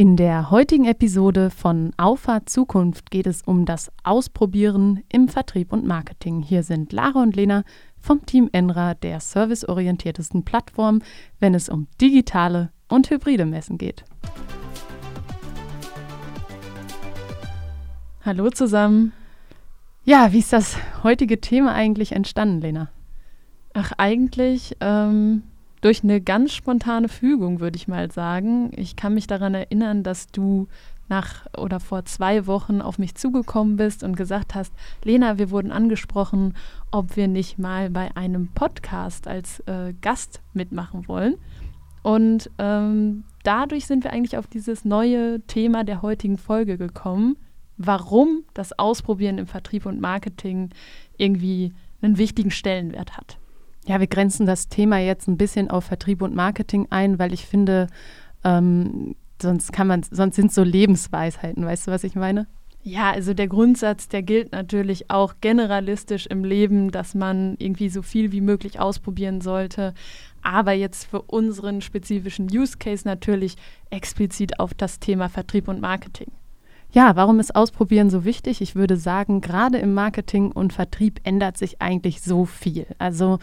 In 0.00 0.16
der 0.16 0.50
heutigen 0.50 0.86
Episode 0.86 1.50
von 1.50 1.92
Auffahrt 1.98 2.48
Zukunft 2.48 3.10
geht 3.10 3.26
es 3.26 3.42
um 3.42 3.66
das 3.66 3.92
Ausprobieren 4.02 5.04
im 5.12 5.28
Vertrieb 5.28 5.74
und 5.74 5.86
Marketing. 5.86 6.40
Hier 6.40 6.62
sind 6.62 6.94
Lara 6.94 7.20
und 7.20 7.36
Lena 7.36 7.64
vom 7.98 8.24
Team 8.24 8.48
Enra, 8.50 8.94
der 8.94 9.20
serviceorientiertesten 9.20 10.42
Plattform, 10.42 11.02
wenn 11.38 11.52
es 11.52 11.68
um 11.68 11.86
digitale 12.00 12.72
und 12.88 13.10
hybride 13.10 13.44
Messen 13.44 13.76
geht. 13.76 14.06
Hallo 18.24 18.48
zusammen. 18.48 19.12
Ja, 20.04 20.32
wie 20.32 20.38
ist 20.38 20.54
das 20.54 20.78
heutige 21.02 21.42
Thema 21.42 21.74
eigentlich 21.74 22.12
entstanden, 22.12 22.62
Lena? 22.62 22.88
Ach, 23.74 23.92
eigentlich 23.98 24.78
ähm, 24.80 25.42
durch 25.80 26.04
eine 26.04 26.20
ganz 26.20 26.52
spontane 26.52 27.08
Fügung, 27.08 27.60
würde 27.60 27.76
ich 27.76 27.88
mal 27.88 28.10
sagen. 28.10 28.70
Ich 28.76 28.96
kann 28.96 29.14
mich 29.14 29.26
daran 29.26 29.54
erinnern, 29.54 30.02
dass 30.02 30.28
du 30.28 30.68
nach 31.08 31.46
oder 31.58 31.80
vor 31.80 32.04
zwei 32.04 32.46
Wochen 32.46 32.80
auf 32.80 32.98
mich 32.98 33.14
zugekommen 33.16 33.76
bist 33.76 34.04
und 34.04 34.16
gesagt 34.16 34.54
hast, 34.54 34.72
Lena, 35.04 35.38
wir 35.38 35.50
wurden 35.50 35.72
angesprochen, 35.72 36.54
ob 36.90 37.16
wir 37.16 37.28
nicht 37.28 37.58
mal 37.58 37.90
bei 37.90 38.16
einem 38.16 38.48
Podcast 38.48 39.26
als 39.26 39.60
äh, 39.60 39.92
Gast 40.00 40.40
mitmachen 40.54 41.08
wollen. 41.08 41.34
Und 42.02 42.50
ähm, 42.58 43.24
dadurch 43.42 43.86
sind 43.86 44.04
wir 44.04 44.12
eigentlich 44.12 44.38
auf 44.38 44.46
dieses 44.46 44.84
neue 44.84 45.40
Thema 45.46 45.84
der 45.84 46.00
heutigen 46.00 46.38
Folge 46.38 46.78
gekommen, 46.78 47.36
warum 47.76 48.44
das 48.54 48.78
Ausprobieren 48.78 49.38
im 49.38 49.46
Vertrieb 49.46 49.86
und 49.86 50.00
Marketing 50.00 50.70
irgendwie 51.18 51.72
einen 52.02 52.18
wichtigen 52.18 52.50
Stellenwert 52.50 53.16
hat. 53.16 53.39
Ja, 53.90 53.98
wir 53.98 54.06
grenzen 54.06 54.46
das 54.46 54.68
Thema 54.68 54.98
jetzt 54.98 55.26
ein 55.26 55.36
bisschen 55.36 55.68
auf 55.68 55.86
Vertrieb 55.86 56.22
und 56.22 56.32
Marketing 56.32 56.86
ein, 56.90 57.18
weil 57.18 57.32
ich 57.32 57.44
finde, 57.44 57.88
ähm, 58.44 59.16
sonst 59.42 59.72
kann 59.72 59.88
man, 59.88 60.04
sonst 60.04 60.36
sind 60.36 60.52
so 60.52 60.62
Lebensweisheiten, 60.62 61.66
weißt 61.66 61.88
du, 61.88 61.90
was 61.90 62.04
ich 62.04 62.14
meine? 62.14 62.46
Ja, 62.84 63.10
also 63.10 63.34
der 63.34 63.48
Grundsatz, 63.48 64.06
der 64.06 64.22
gilt 64.22 64.52
natürlich 64.52 65.10
auch 65.10 65.34
generalistisch 65.40 66.26
im 66.26 66.44
Leben, 66.44 66.92
dass 66.92 67.16
man 67.16 67.56
irgendwie 67.58 67.88
so 67.88 68.02
viel 68.02 68.30
wie 68.30 68.40
möglich 68.40 68.78
ausprobieren 68.78 69.40
sollte. 69.40 69.92
Aber 70.40 70.70
jetzt 70.70 71.06
für 71.06 71.22
unseren 71.22 71.80
spezifischen 71.80 72.46
Use 72.46 72.78
Case 72.78 73.02
natürlich 73.04 73.56
explizit 73.90 74.60
auf 74.60 74.72
das 74.72 75.00
Thema 75.00 75.28
Vertrieb 75.28 75.66
und 75.66 75.80
Marketing. 75.80 76.30
Ja, 76.92 77.16
warum 77.16 77.40
ist 77.40 77.56
Ausprobieren 77.56 78.08
so 78.08 78.24
wichtig? 78.24 78.60
Ich 78.60 78.76
würde 78.76 78.96
sagen, 78.96 79.40
gerade 79.40 79.78
im 79.78 79.94
Marketing 79.94 80.52
und 80.52 80.72
Vertrieb 80.72 81.18
ändert 81.24 81.58
sich 81.58 81.82
eigentlich 81.82 82.22
so 82.22 82.44
viel. 82.44 82.86
Also 82.98 83.40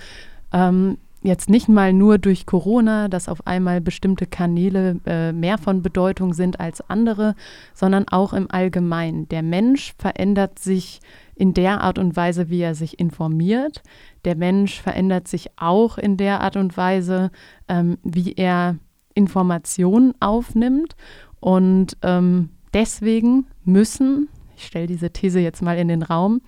ähm, 0.52 0.98
jetzt 1.24 1.50
nicht 1.50 1.68
mal 1.68 1.94
nur 1.94 2.18
durch 2.18 2.46
Corona, 2.46 3.08
dass 3.08 3.30
auf 3.30 3.46
einmal 3.46 3.82
bestimmte 3.82 4.26
Kanäle 4.26 5.00
äh, 5.06 5.32
mehr 5.32 5.58
von 5.58 5.82
Bedeutung 5.82 6.34
sind 6.34 6.60
als 6.60 6.88
andere, 6.90 7.36
sondern 7.74 8.08
auch 8.08 8.34
im 8.34 8.50
Allgemeinen. 8.50 9.28
Der 9.30 9.44
Mensch 9.44 9.94
verändert 9.98 10.60
sich 10.60 11.02
in 11.36 11.54
der 11.54 11.82
Art 11.82 12.00
und 12.00 12.16
Weise, 12.16 12.50
wie 12.50 12.62
er 12.62 12.76
sich 12.76 13.00
informiert. 13.00 13.84
Der 14.26 14.36
Mensch 14.36 14.82
verändert 14.82 15.28
sich 15.28 15.50
auch 15.58 15.98
in 15.98 16.18
der 16.18 16.42
Art 16.42 16.56
und 16.56 16.76
Weise, 16.78 17.32
ähm, 17.68 17.98
wie 18.04 18.34
er 18.34 18.78
Informationen 19.14 20.14
aufnimmt. 20.20 20.96
Und 21.40 21.98
ähm, 22.02 22.50
deswegen 22.74 23.48
müssen, 23.64 24.30
ich 24.56 24.66
stelle 24.66 24.88
diese 24.88 25.12
These 25.12 25.40
jetzt 25.40 25.62
mal 25.62 25.78
in 25.78 25.88
den 25.88 26.04
Raum, 26.04 26.42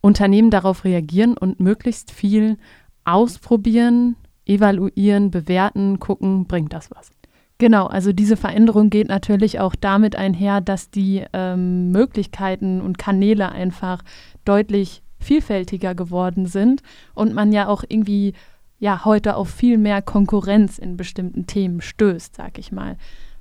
Unternehmen 0.00 0.50
darauf 0.50 0.84
reagieren 0.84 1.36
und 1.36 1.60
möglichst 1.60 2.10
viel 2.10 2.58
ausprobieren, 3.04 4.16
evaluieren, 4.46 5.30
bewerten, 5.30 5.98
gucken, 5.98 6.46
bringt 6.46 6.72
das 6.72 6.90
was. 6.90 7.10
Genau, 7.58 7.86
also 7.86 8.12
diese 8.12 8.36
Veränderung 8.36 8.90
geht 8.90 9.08
natürlich 9.08 9.60
auch 9.60 9.74
damit 9.76 10.16
einher, 10.16 10.60
dass 10.60 10.90
die 10.90 11.24
ähm, 11.32 11.92
Möglichkeiten 11.92 12.80
und 12.80 12.98
Kanäle 12.98 13.52
einfach 13.52 14.02
deutlich 14.44 15.02
vielfältiger 15.18 15.94
geworden 15.94 16.46
sind 16.46 16.82
und 17.14 17.32
man 17.32 17.52
ja 17.52 17.68
auch 17.68 17.84
irgendwie 17.88 18.34
ja 18.80 19.04
heute 19.04 19.36
auf 19.36 19.48
viel 19.48 19.78
mehr 19.78 20.02
Konkurrenz 20.02 20.78
in 20.78 20.96
bestimmten 20.96 21.46
Themen 21.46 21.80
stößt, 21.80 22.34
sag 22.34 22.58
ich 22.58 22.72
mal. 22.72 22.96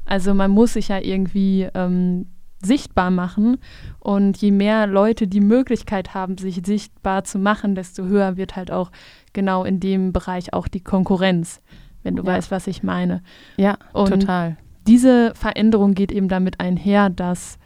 Also 0.06 0.34
man 0.34 0.52
muss 0.52 0.74
sich 0.74 0.90
ja 0.90 1.00
irgendwie 1.00 1.68
ähm, 1.74 2.28
sichtbar 2.64 3.12
machen 3.12 3.58
und 4.00 4.38
je 4.38 4.52
mehr 4.52 4.88
Leute 4.88 5.28
die 5.28 5.42
Möglichkeit 5.42 6.14
haben, 6.14 6.38
sich 6.38 6.62
sichtbar 6.66 7.24
zu 7.24 7.40
machen, 7.40 7.76
desto 7.76 8.06
höher 8.06 8.38
wird 8.38 8.56
halt 8.56 8.72
auch 8.72 8.92
genau 9.34 9.64
in 9.64 9.80
dem 9.80 10.14
Bereich 10.14 10.54
auch 10.54 10.68
die 10.68 10.82
Konkurrenz, 10.82 11.62
wenn 12.04 12.16
du 12.16 12.24
ja. 12.24 12.34
weißt, 12.34 12.52
was 12.52 12.68
ich 12.68 12.84
meine. 12.84 13.22
Ja, 13.58 13.78
und 13.94 14.10
total. 14.10 14.58
Diese 14.88 15.34
Veränderung 15.36 15.94
geht 15.94 16.12
eben 16.12 16.28
damit 16.28 16.60
einher, 16.60 17.10
dass 17.10 17.58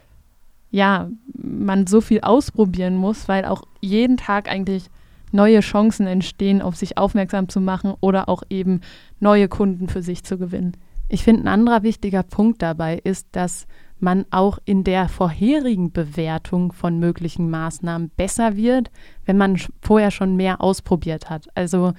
ja, 0.69 1.09
man 1.33 1.87
so 1.87 2.01
viel 2.01 2.21
ausprobieren 2.21 2.95
muss, 2.95 3.27
weil 3.27 3.45
auch 3.45 3.63
jeden 3.81 4.17
Tag 4.17 4.49
eigentlich 4.49 4.89
neue 5.31 5.59
Chancen 5.61 6.07
entstehen, 6.07 6.61
auf 6.61 6.75
sich 6.75 6.97
aufmerksam 6.97 7.49
zu 7.49 7.59
machen 7.59 7.93
oder 8.01 8.29
auch 8.29 8.43
eben 8.49 8.81
neue 9.19 9.47
Kunden 9.47 9.87
für 9.87 10.01
sich 10.01 10.23
zu 10.23 10.37
gewinnen. 10.37 10.73
Ich 11.09 11.23
finde, 11.23 11.43
ein 11.43 11.47
anderer 11.47 11.83
wichtiger 11.83 12.23
Punkt 12.23 12.61
dabei 12.61 12.99
ist, 13.03 13.27
dass 13.31 13.65
man 13.99 14.25
auch 14.31 14.59
in 14.65 14.83
der 14.83 15.09
vorherigen 15.09 15.91
Bewertung 15.91 16.71
von 16.71 16.99
möglichen 16.99 17.49
Maßnahmen 17.49 18.09
besser 18.15 18.55
wird, 18.55 18.91
wenn 19.25 19.37
man 19.37 19.59
vorher 19.81 20.11
schon 20.11 20.35
mehr 20.35 20.61
ausprobiert 20.61 21.29
hat. 21.29 21.47
Also 21.55 21.93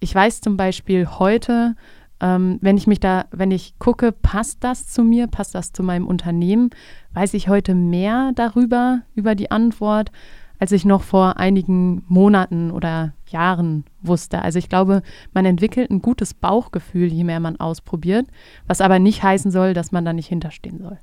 ich 0.00 0.14
weiß 0.14 0.40
zum 0.40 0.56
Beispiel 0.56 1.06
heute, 1.06 1.76
ähm, 2.20 2.58
wenn 2.60 2.76
ich 2.76 2.86
mich 2.86 3.00
da, 3.00 3.26
wenn 3.30 3.50
ich 3.50 3.78
gucke, 3.78 4.12
passt 4.12 4.64
das 4.64 4.88
zu 4.88 5.02
mir, 5.02 5.26
passt 5.26 5.54
das 5.54 5.72
zu 5.72 5.82
meinem 5.82 6.06
Unternehmen, 6.06 6.70
weiß 7.14 7.34
ich 7.34 7.48
heute 7.48 7.74
mehr 7.74 8.32
darüber, 8.34 9.02
über 9.14 9.34
die 9.34 9.50
Antwort, 9.50 10.10
als 10.58 10.70
ich 10.70 10.84
noch 10.84 11.02
vor 11.02 11.38
einigen 11.38 12.04
Monaten 12.06 12.70
oder 12.70 13.14
Jahren 13.26 13.84
wusste. 14.00 14.42
Also 14.42 14.60
ich 14.60 14.68
glaube, 14.68 15.02
man 15.34 15.44
entwickelt 15.44 15.90
ein 15.90 16.00
gutes 16.00 16.34
Bauchgefühl, 16.34 17.12
je 17.12 17.24
mehr 17.24 17.40
man 17.40 17.58
ausprobiert, 17.58 18.28
was 18.68 18.80
aber 18.80 19.00
nicht 19.00 19.24
heißen 19.24 19.50
soll, 19.50 19.74
dass 19.74 19.90
man 19.90 20.04
da 20.04 20.12
nicht 20.12 20.28
hinterstehen 20.28 20.78
soll. 20.78 20.98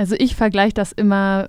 Also 0.00 0.16
ich 0.18 0.34
vergleiche 0.34 0.72
das 0.72 0.92
immer 0.92 1.46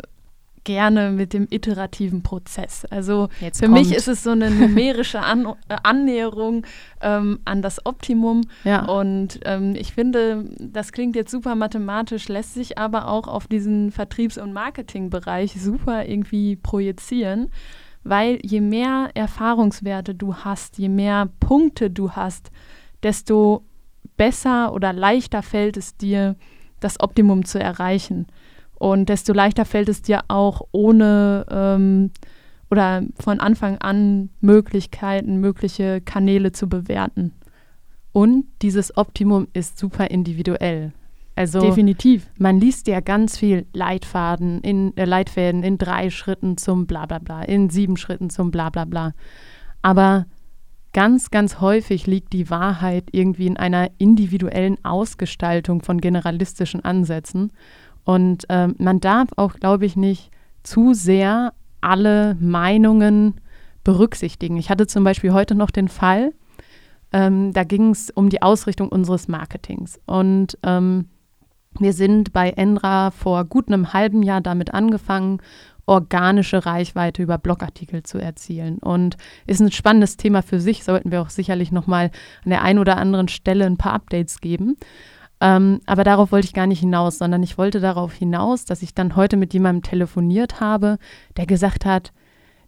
gerne 0.66 1.12
mit 1.12 1.32
dem 1.32 1.48
iterativen 1.50 2.22
Prozess. 2.22 2.84
Also 2.84 3.30
Jetzt 3.40 3.60
für 3.60 3.68
kommt. 3.68 3.78
mich 3.80 3.96
ist 3.96 4.10
es 4.10 4.24
so 4.24 4.32
eine 4.32 4.52
numerische 4.52 5.22
an 5.22 5.46
äh, 5.70 5.78
Annäherung 5.84 6.66
ähm, 7.00 7.40
an 7.46 7.62
das 7.62 7.86
Optimum. 7.86 8.42
Ja. 8.66 8.84
Und 8.90 9.40
ähm, 9.46 9.74
ich 9.78 9.94
finde, 9.94 10.50
das 10.60 10.92
klingt 10.92 11.16
jetzt 11.16 11.32
super 11.32 11.56
mathematisch, 11.56 12.28
lässt 12.28 12.54
sich 12.56 12.78
aber 12.78 13.08
auch 13.08 13.30
auf 13.30 13.48
diesen 13.48 13.90
Vertriebs- 13.90 14.38
und 14.38 14.52
Marketingbereich 14.52 15.54
super 15.54 16.06
irgendwie 16.06 16.58
projizieren. 16.58 17.52
Weil 18.04 18.38
je 18.44 18.60
mehr 18.60 19.12
Erfahrungswerte 19.14 20.14
du 20.14 20.36
hast, 20.36 20.78
je 20.78 20.90
mehr 20.90 21.30
Punkte 21.40 21.90
du 21.90 22.12
hast, 22.12 22.52
desto 23.02 23.64
besser 24.18 24.74
oder 24.74 24.92
leichter 24.92 25.42
fällt 25.42 25.78
es 25.78 25.96
dir, 25.96 26.36
das 26.82 27.00
Optimum 27.00 27.46
zu 27.46 27.60
erreichen. 27.60 28.28
Und 28.76 29.10
desto 29.10 29.32
leichter 29.32 29.64
fällt 29.64 29.90
es 29.90 30.02
dir 30.02 30.22
auch 30.28 30.62
ohne 30.72 31.46
ähm, 31.50 32.12
oder 32.70 33.04
von 33.20 33.40
Anfang 33.40 33.78
an 33.78 34.30
Möglichkeiten, 34.40 35.38
mögliche 35.40 36.02
Kanäle 36.02 36.52
zu 36.52 36.68
bewerten. 36.68 37.34
Und 38.14 38.46
dieses 38.62 38.98
Optimum 38.98 39.48
ist 39.54 39.78
super 39.78 40.10
individuell. 40.10 40.94
Also 41.36 41.62
definitiv. 41.62 42.30
Man 42.38 42.60
liest 42.60 42.88
ja 42.88 43.00
ganz 43.00 43.38
viel 43.38 43.66
Leitfaden 43.74 44.62
in 44.62 44.96
äh, 44.98 45.06
Leitfäden 45.06 45.64
in 45.64 45.78
drei 45.78 46.10
Schritten 46.10 46.58
zum 46.58 46.88
Blablabla, 46.88 47.44
in 47.44 47.70
sieben 47.70 47.98
Schritten 47.98 48.30
zum 48.30 48.52
Blablabla. 48.52 49.14
Aber 49.82 50.26
ganz, 50.94 51.32
ganz 51.32 51.60
häufig 51.60 52.08
liegt 52.08 52.34
die 52.34 52.50
Wahrheit 52.50 53.06
irgendwie 53.12 53.48
in 53.48 53.58
einer 53.58 53.90
individuellen 53.98 54.84
Ausgestaltung 54.84 55.82
von 55.82 56.02
generalistischen 56.02 56.84
Ansätzen. 56.84 57.52
Und 58.04 58.46
ähm, 58.50 58.76
man 58.78 59.00
darf 59.00 59.30
auch, 59.36 59.54
glaube 59.54 59.86
ich, 59.86 59.96
nicht 59.96 60.32
zu 60.64 60.94
sehr 60.94 61.54
alle 61.82 62.36
Meinungen 62.40 63.36
berücksichtigen. 63.84 64.58
Ich 64.58 64.70
hatte 64.70 64.88
zum 64.88 65.04
Beispiel 65.04 65.34
heute 65.34 65.56
noch 65.56 65.72
den 65.72 65.88
Fall, 65.88 66.34
ähm, 67.14 67.52
da 67.54 67.64
ging 67.64 67.92
es 67.92 68.10
um 68.10 68.30
die 68.30 68.42
Ausrichtung 68.42 68.90
unseres 68.90 69.28
Marketings. 69.28 70.00
Und 70.06 70.58
ähm, 70.64 71.10
wir 71.80 71.94
sind 71.94 72.34
bei 72.34 72.52
Endra 72.52 73.12
vor 73.12 73.46
gut 73.46 73.68
einem 73.68 73.94
halben 73.94 74.24
Jahr 74.24 74.42
damit 74.42 74.74
angefangen, 74.74 75.42
organische 75.92 76.66
Reichweite 76.66 77.22
über 77.22 77.38
Blogartikel 77.38 78.04
zu 78.04 78.18
erzielen. 78.18 78.78
Und 78.80 79.18
ist 79.46 79.60
ein 79.60 79.72
spannendes 79.72 80.16
Thema 80.16 80.42
für 80.42 80.60
sich, 80.60 80.84
sollten 80.84 81.12
wir 81.12 81.22
auch 81.22 81.30
sicherlich 81.30 81.72
nochmal 81.72 82.12
an 82.46 82.50
der 82.50 82.62
einen 82.64 82.80
oder 82.80 82.98
anderen 82.98 83.28
Stelle 83.28 83.66
ein 83.66 83.78
paar 83.78 83.94
Updates 83.94 84.40
geben. 84.40 84.78
Ähm, 85.42 85.82
aber 85.86 86.04
darauf 86.04 86.32
wollte 86.32 86.46
ich 86.46 86.54
gar 86.54 86.68
nicht 86.68 86.80
hinaus, 86.80 87.18
sondern 87.18 87.44
ich 87.44 87.58
wollte 87.58 87.80
darauf 87.82 88.14
hinaus, 88.14 88.64
dass 88.64 88.82
ich 88.82 88.94
dann 88.94 89.16
heute 89.16 89.36
mit 89.36 89.54
jemandem 89.54 89.84
telefoniert 89.84 90.62
habe, 90.62 90.98
der 91.36 91.46
gesagt 91.46 91.84
hat, 91.84 92.14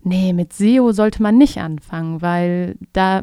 nee, 0.02 0.34
mit 0.34 0.52
SEO 0.52 0.92
sollte 0.92 1.24
man 1.24 1.38
nicht 1.38 1.60
anfangen, 1.60 2.22
weil 2.22 2.76
da 2.92 3.22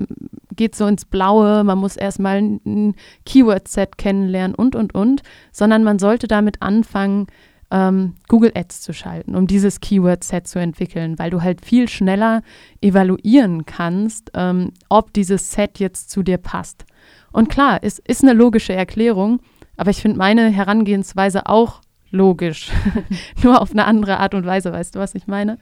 geht 0.57 0.75
so 0.75 0.87
ins 0.87 1.05
Blaue, 1.05 1.65
man 1.65 1.79
muss 1.79 1.97
erstmal 1.97 2.39
ein 2.39 2.95
Keyword-Set 3.27 3.99
kennenlernen 3.99 4.55
und, 4.55 4.75
und, 4.77 4.95
und, 4.95 5.23
sondern 5.53 5.85
man 5.85 5.99
sollte 5.99 6.27
damit 6.27 6.63
anfangen, 6.63 7.27
ähm, 7.71 8.15
Google 8.29 8.53
Ads 8.55 8.83
zu 8.83 8.93
schalten, 8.93 9.35
um 9.37 9.47
dieses 9.47 9.81
Keyword-Set 9.81 10.47
zu 10.49 10.59
entwickeln, 10.59 11.19
weil 11.19 11.31
du 11.31 11.43
halt 11.43 11.65
viel 11.65 11.89
schneller 11.89 12.43
evaluieren 12.81 13.67
kannst, 13.67 14.31
ähm, 14.35 14.73
ob 14.89 15.13
dieses 15.13 15.53
Set 15.53 15.79
jetzt 15.79 16.11
zu 16.11 16.23
dir 16.23 16.39
passt. 16.39 16.85
Und 17.33 17.49
klar, 17.49 17.79
es 17.83 17.99
ist 17.99 18.23
eine 18.23 18.33
logische 18.33 18.73
Erklärung, 18.73 19.41
aber 19.77 19.91
ich 19.91 20.03
finde 20.03 20.19
meine 20.19 20.51
Herangehensweise 20.51 21.47
auch 21.47 21.81
logisch, 22.11 22.71
nur 23.43 23.61
auf 23.61 23.71
eine 23.71 23.85
andere 23.85 24.19
Art 24.19 24.35
und 24.35 24.45
Weise, 24.45 24.73
weißt 24.73 24.97
du, 24.97 24.99
was 24.99 25.15
ich 25.15 25.27
meine? 25.27 25.59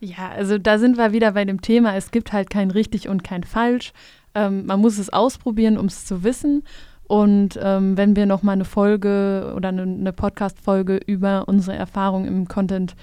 Ja, 0.00 0.30
also 0.30 0.58
da 0.58 0.78
sind 0.78 0.98
wir 0.98 1.12
wieder 1.12 1.32
bei 1.32 1.44
dem 1.44 1.60
Thema, 1.60 1.94
es 1.94 2.10
gibt 2.10 2.32
halt 2.32 2.50
kein 2.50 2.72
richtig 2.72 3.08
und 3.08 3.22
kein 3.22 3.44
falsch. 3.44 3.92
Ähm, 4.34 4.66
man 4.66 4.80
muss 4.80 4.98
es 4.98 5.10
ausprobieren, 5.10 5.78
um 5.78 5.86
es 5.86 6.06
zu 6.06 6.24
wissen. 6.24 6.64
Und 7.12 7.58
ähm, 7.62 7.98
wenn 7.98 8.16
wir 8.16 8.24
nochmal 8.24 8.54
eine 8.54 8.64
Folge 8.64 9.52
oder 9.54 9.68
eine, 9.68 9.82
eine 9.82 10.14
Podcast-Folge 10.14 10.96
über 10.96 11.46
unsere 11.46 11.76
Erfahrung 11.76 12.24
im 12.24 12.48
Content, 12.48 12.96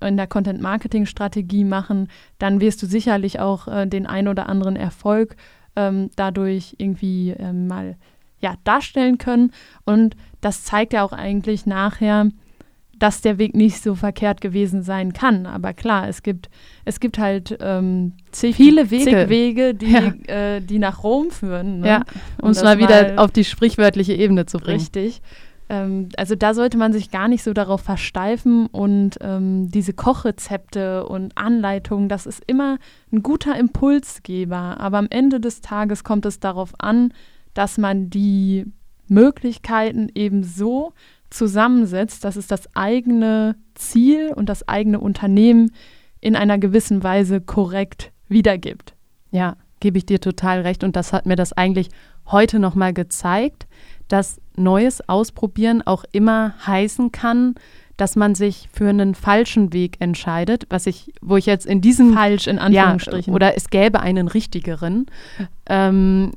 in 0.00 0.16
der 0.16 0.26
Content-Marketing-Strategie 0.26 1.64
machen, 1.64 2.08
dann 2.38 2.62
wirst 2.62 2.82
du 2.82 2.86
sicherlich 2.86 3.38
auch 3.38 3.68
äh, 3.68 3.86
den 3.86 4.06
ein 4.06 4.28
oder 4.28 4.48
anderen 4.48 4.76
Erfolg 4.76 5.36
ähm, 5.76 6.08
dadurch 6.16 6.76
irgendwie 6.78 7.32
äh, 7.32 7.52
mal 7.52 7.96
ja, 8.40 8.54
darstellen 8.64 9.18
können. 9.18 9.52
Und 9.84 10.16
das 10.40 10.64
zeigt 10.64 10.94
ja 10.94 11.02
auch 11.02 11.12
eigentlich 11.12 11.66
nachher, 11.66 12.30
dass 13.00 13.22
der 13.22 13.38
Weg 13.38 13.56
nicht 13.56 13.82
so 13.82 13.94
verkehrt 13.96 14.40
gewesen 14.40 14.82
sein 14.82 15.12
kann. 15.12 15.46
Aber 15.46 15.72
klar, 15.72 16.08
es 16.08 16.22
gibt, 16.22 16.48
es 16.84 17.00
gibt 17.00 17.18
halt 17.18 17.58
ähm, 17.60 18.12
zig, 18.30 18.54
viele 18.54 18.90
Wege, 18.90 19.04
zig 19.04 19.28
Wege 19.28 19.74
die, 19.74 19.90
ja. 19.90 20.12
äh, 20.26 20.60
die 20.60 20.78
nach 20.78 21.02
Rom 21.02 21.30
führen. 21.30 21.80
Ne? 21.80 21.88
Ja, 21.88 22.02
um 22.40 22.50
es 22.50 22.62
mal 22.62 22.78
wieder 22.78 23.14
auf 23.16 23.32
die 23.32 23.44
sprichwörtliche 23.44 24.12
Ebene 24.12 24.46
zu 24.46 24.58
bringen. 24.58 24.78
Richtig. 24.78 25.22
Ähm, 25.70 26.10
also 26.16 26.34
da 26.34 26.52
sollte 26.52 26.76
man 26.76 26.92
sich 26.92 27.10
gar 27.10 27.28
nicht 27.28 27.42
so 27.42 27.54
darauf 27.54 27.80
versteifen 27.80 28.66
und 28.66 29.16
ähm, 29.22 29.70
diese 29.70 29.94
Kochrezepte 29.94 31.06
und 31.06 31.38
Anleitungen, 31.38 32.08
das 32.10 32.26
ist 32.26 32.42
immer 32.46 32.78
ein 33.10 33.22
guter 33.22 33.56
Impulsgeber. 33.56 34.78
Aber 34.78 34.98
am 34.98 35.06
Ende 35.08 35.40
des 35.40 35.62
Tages 35.62 36.04
kommt 36.04 36.26
es 36.26 36.38
darauf 36.38 36.74
an, 36.78 37.14
dass 37.54 37.78
man 37.78 38.10
die 38.10 38.66
Möglichkeiten 39.08 40.08
eben 40.14 40.44
so 40.44 40.92
zusammensetzt, 41.30 42.24
dass 42.24 42.36
es 42.36 42.46
das 42.46 42.74
eigene 42.74 43.56
Ziel 43.74 44.32
und 44.34 44.48
das 44.48 44.68
eigene 44.68 45.00
Unternehmen 45.00 45.72
in 46.20 46.36
einer 46.36 46.58
gewissen 46.58 47.02
Weise 47.02 47.40
korrekt 47.40 48.12
wiedergibt. 48.28 48.94
Ja, 49.30 49.56
gebe 49.80 49.98
ich 49.98 50.06
dir 50.06 50.20
total 50.20 50.60
recht. 50.60 50.84
Und 50.84 50.96
das 50.96 51.12
hat 51.12 51.26
mir 51.26 51.36
das 51.36 51.52
eigentlich 51.52 51.88
heute 52.26 52.58
nochmal 52.58 52.92
gezeigt, 52.92 53.66
dass 54.08 54.40
Neues 54.56 55.08
ausprobieren 55.08 55.82
auch 55.82 56.04
immer 56.12 56.54
heißen 56.66 57.12
kann, 57.12 57.54
dass 57.96 58.16
man 58.16 58.34
sich 58.34 58.68
für 58.72 58.88
einen 58.88 59.14
falschen 59.14 59.72
Weg 59.72 60.00
entscheidet, 60.00 60.66
was 60.70 60.86
ich, 60.86 61.12
wo 61.20 61.36
ich 61.36 61.46
jetzt 61.46 61.66
in 61.66 61.80
diesem 61.80 62.14
falsch 62.14 62.46
in 62.46 62.58
Anführungsstrichen 62.58 63.32
ja, 63.32 63.34
oder 63.34 63.56
es 63.56 63.68
gäbe 63.68 64.00
einen 64.00 64.28
richtigeren. 64.28 65.06
Ähm, 65.66 66.32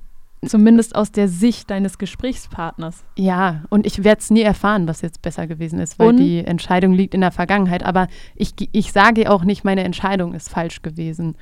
Zumindest 0.47 0.95
aus 0.95 1.11
der 1.11 1.27
Sicht 1.27 1.69
deines 1.69 1.97
Gesprächspartners. 1.97 3.03
Ja, 3.17 3.63
und 3.69 3.85
ich 3.85 4.03
werde 4.03 4.19
es 4.19 4.29
nie 4.29 4.41
erfahren, 4.41 4.87
was 4.87 5.01
jetzt 5.01 5.21
besser 5.21 5.47
gewesen 5.47 5.79
ist, 5.79 5.99
weil 5.99 6.09
und? 6.09 6.17
die 6.17 6.39
Entscheidung 6.39 6.93
liegt 6.93 7.13
in 7.13 7.21
der 7.21 7.31
Vergangenheit. 7.31 7.83
Aber 7.83 8.07
ich, 8.35 8.53
ich 8.71 8.91
sage 8.91 9.31
auch 9.31 9.43
nicht, 9.43 9.63
meine 9.63 9.83
Entscheidung 9.83 10.33
ist 10.33 10.49
falsch 10.49 10.81
gewesen, 10.81 11.35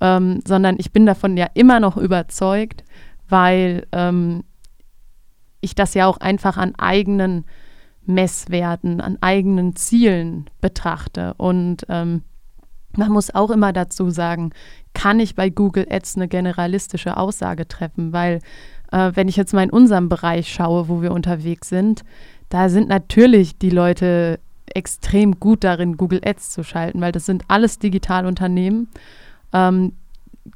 ähm, 0.00 0.40
sondern 0.46 0.76
ich 0.78 0.92
bin 0.92 1.06
davon 1.06 1.36
ja 1.36 1.46
immer 1.54 1.80
noch 1.80 1.96
überzeugt, 1.96 2.84
weil 3.28 3.86
ähm, 3.92 4.44
ich 5.60 5.74
das 5.74 5.94
ja 5.94 6.06
auch 6.06 6.18
einfach 6.18 6.56
an 6.56 6.74
eigenen 6.76 7.44
Messwerten, 8.06 9.00
an 9.00 9.18
eigenen 9.20 9.76
Zielen 9.76 10.48
betrachte. 10.60 11.34
Und 11.36 11.84
ähm, 11.88 12.22
man 12.96 13.12
muss 13.12 13.34
auch 13.34 13.50
immer 13.50 13.72
dazu 13.72 14.10
sagen, 14.10 14.50
kann 14.98 15.20
ich 15.20 15.36
bei 15.36 15.48
Google 15.48 15.86
Ads 15.88 16.16
eine 16.16 16.26
generalistische 16.26 17.16
Aussage 17.16 17.68
treffen, 17.68 18.12
weil 18.12 18.40
äh, 18.90 19.12
wenn 19.14 19.28
ich 19.28 19.36
jetzt 19.36 19.54
mal 19.54 19.62
in 19.62 19.70
unserem 19.70 20.08
Bereich 20.08 20.52
schaue, 20.52 20.88
wo 20.88 21.02
wir 21.02 21.12
unterwegs 21.12 21.68
sind, 21.68 22.02
da 22.48 22.68
sind 22.68 22.88
natürlich 22.88 23.56
die 23.58 23.70
Leute 23.70 24.40
extrem 24.66 25.38
gut 25.38 25.62
darin, 25.62 25.96
Google 25.96 26.20
Ads 26.24 26.50
zu 26.50 26.64
schalten, 26.64 27.00
weil 27.00 27.12
das 27.12 27.26
sind 27.26 27.44
alles 27.46 27.78
Digitalunternehmen. 27.78 28.88
Ähm, 29.52 29.92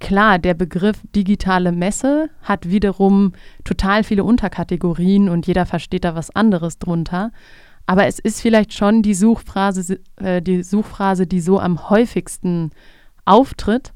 klar, 0.00 0.40
der 0.40 0.54
Begriff 0.54 0.98
digitale 1.14 1.70
Messe 1.70 2.28
hat 2.42 2.68
wiederum 2.68 3.34
total 3.62 4.02
viele 4.02 4.24
Unterkategorien 4.24 5.28
und 5.28 5.46
jeder 5.46 5.66
versteht 5.66 6.02
da 6.02 6.16
was 6.16 6.34
anderes 6.34 6.80
drunter. 6.80 7.30
Aber 7.86 8.08
es 8.08 8.18
ist 8.18 8.40
vielleicht 8.40 8.72
schon 8.72 9.02
die 9.02 9.14
Suchphrase, 9.14 10.00
äh, 10.16 10.42
die 10.42 10.64
Suchphrase, 10.64 11.28
die 11.28 11.40
so 11.40 11.60
am 11.60 11.90
häufigsten 11.90 12.72
auftritt. 13.24 13.92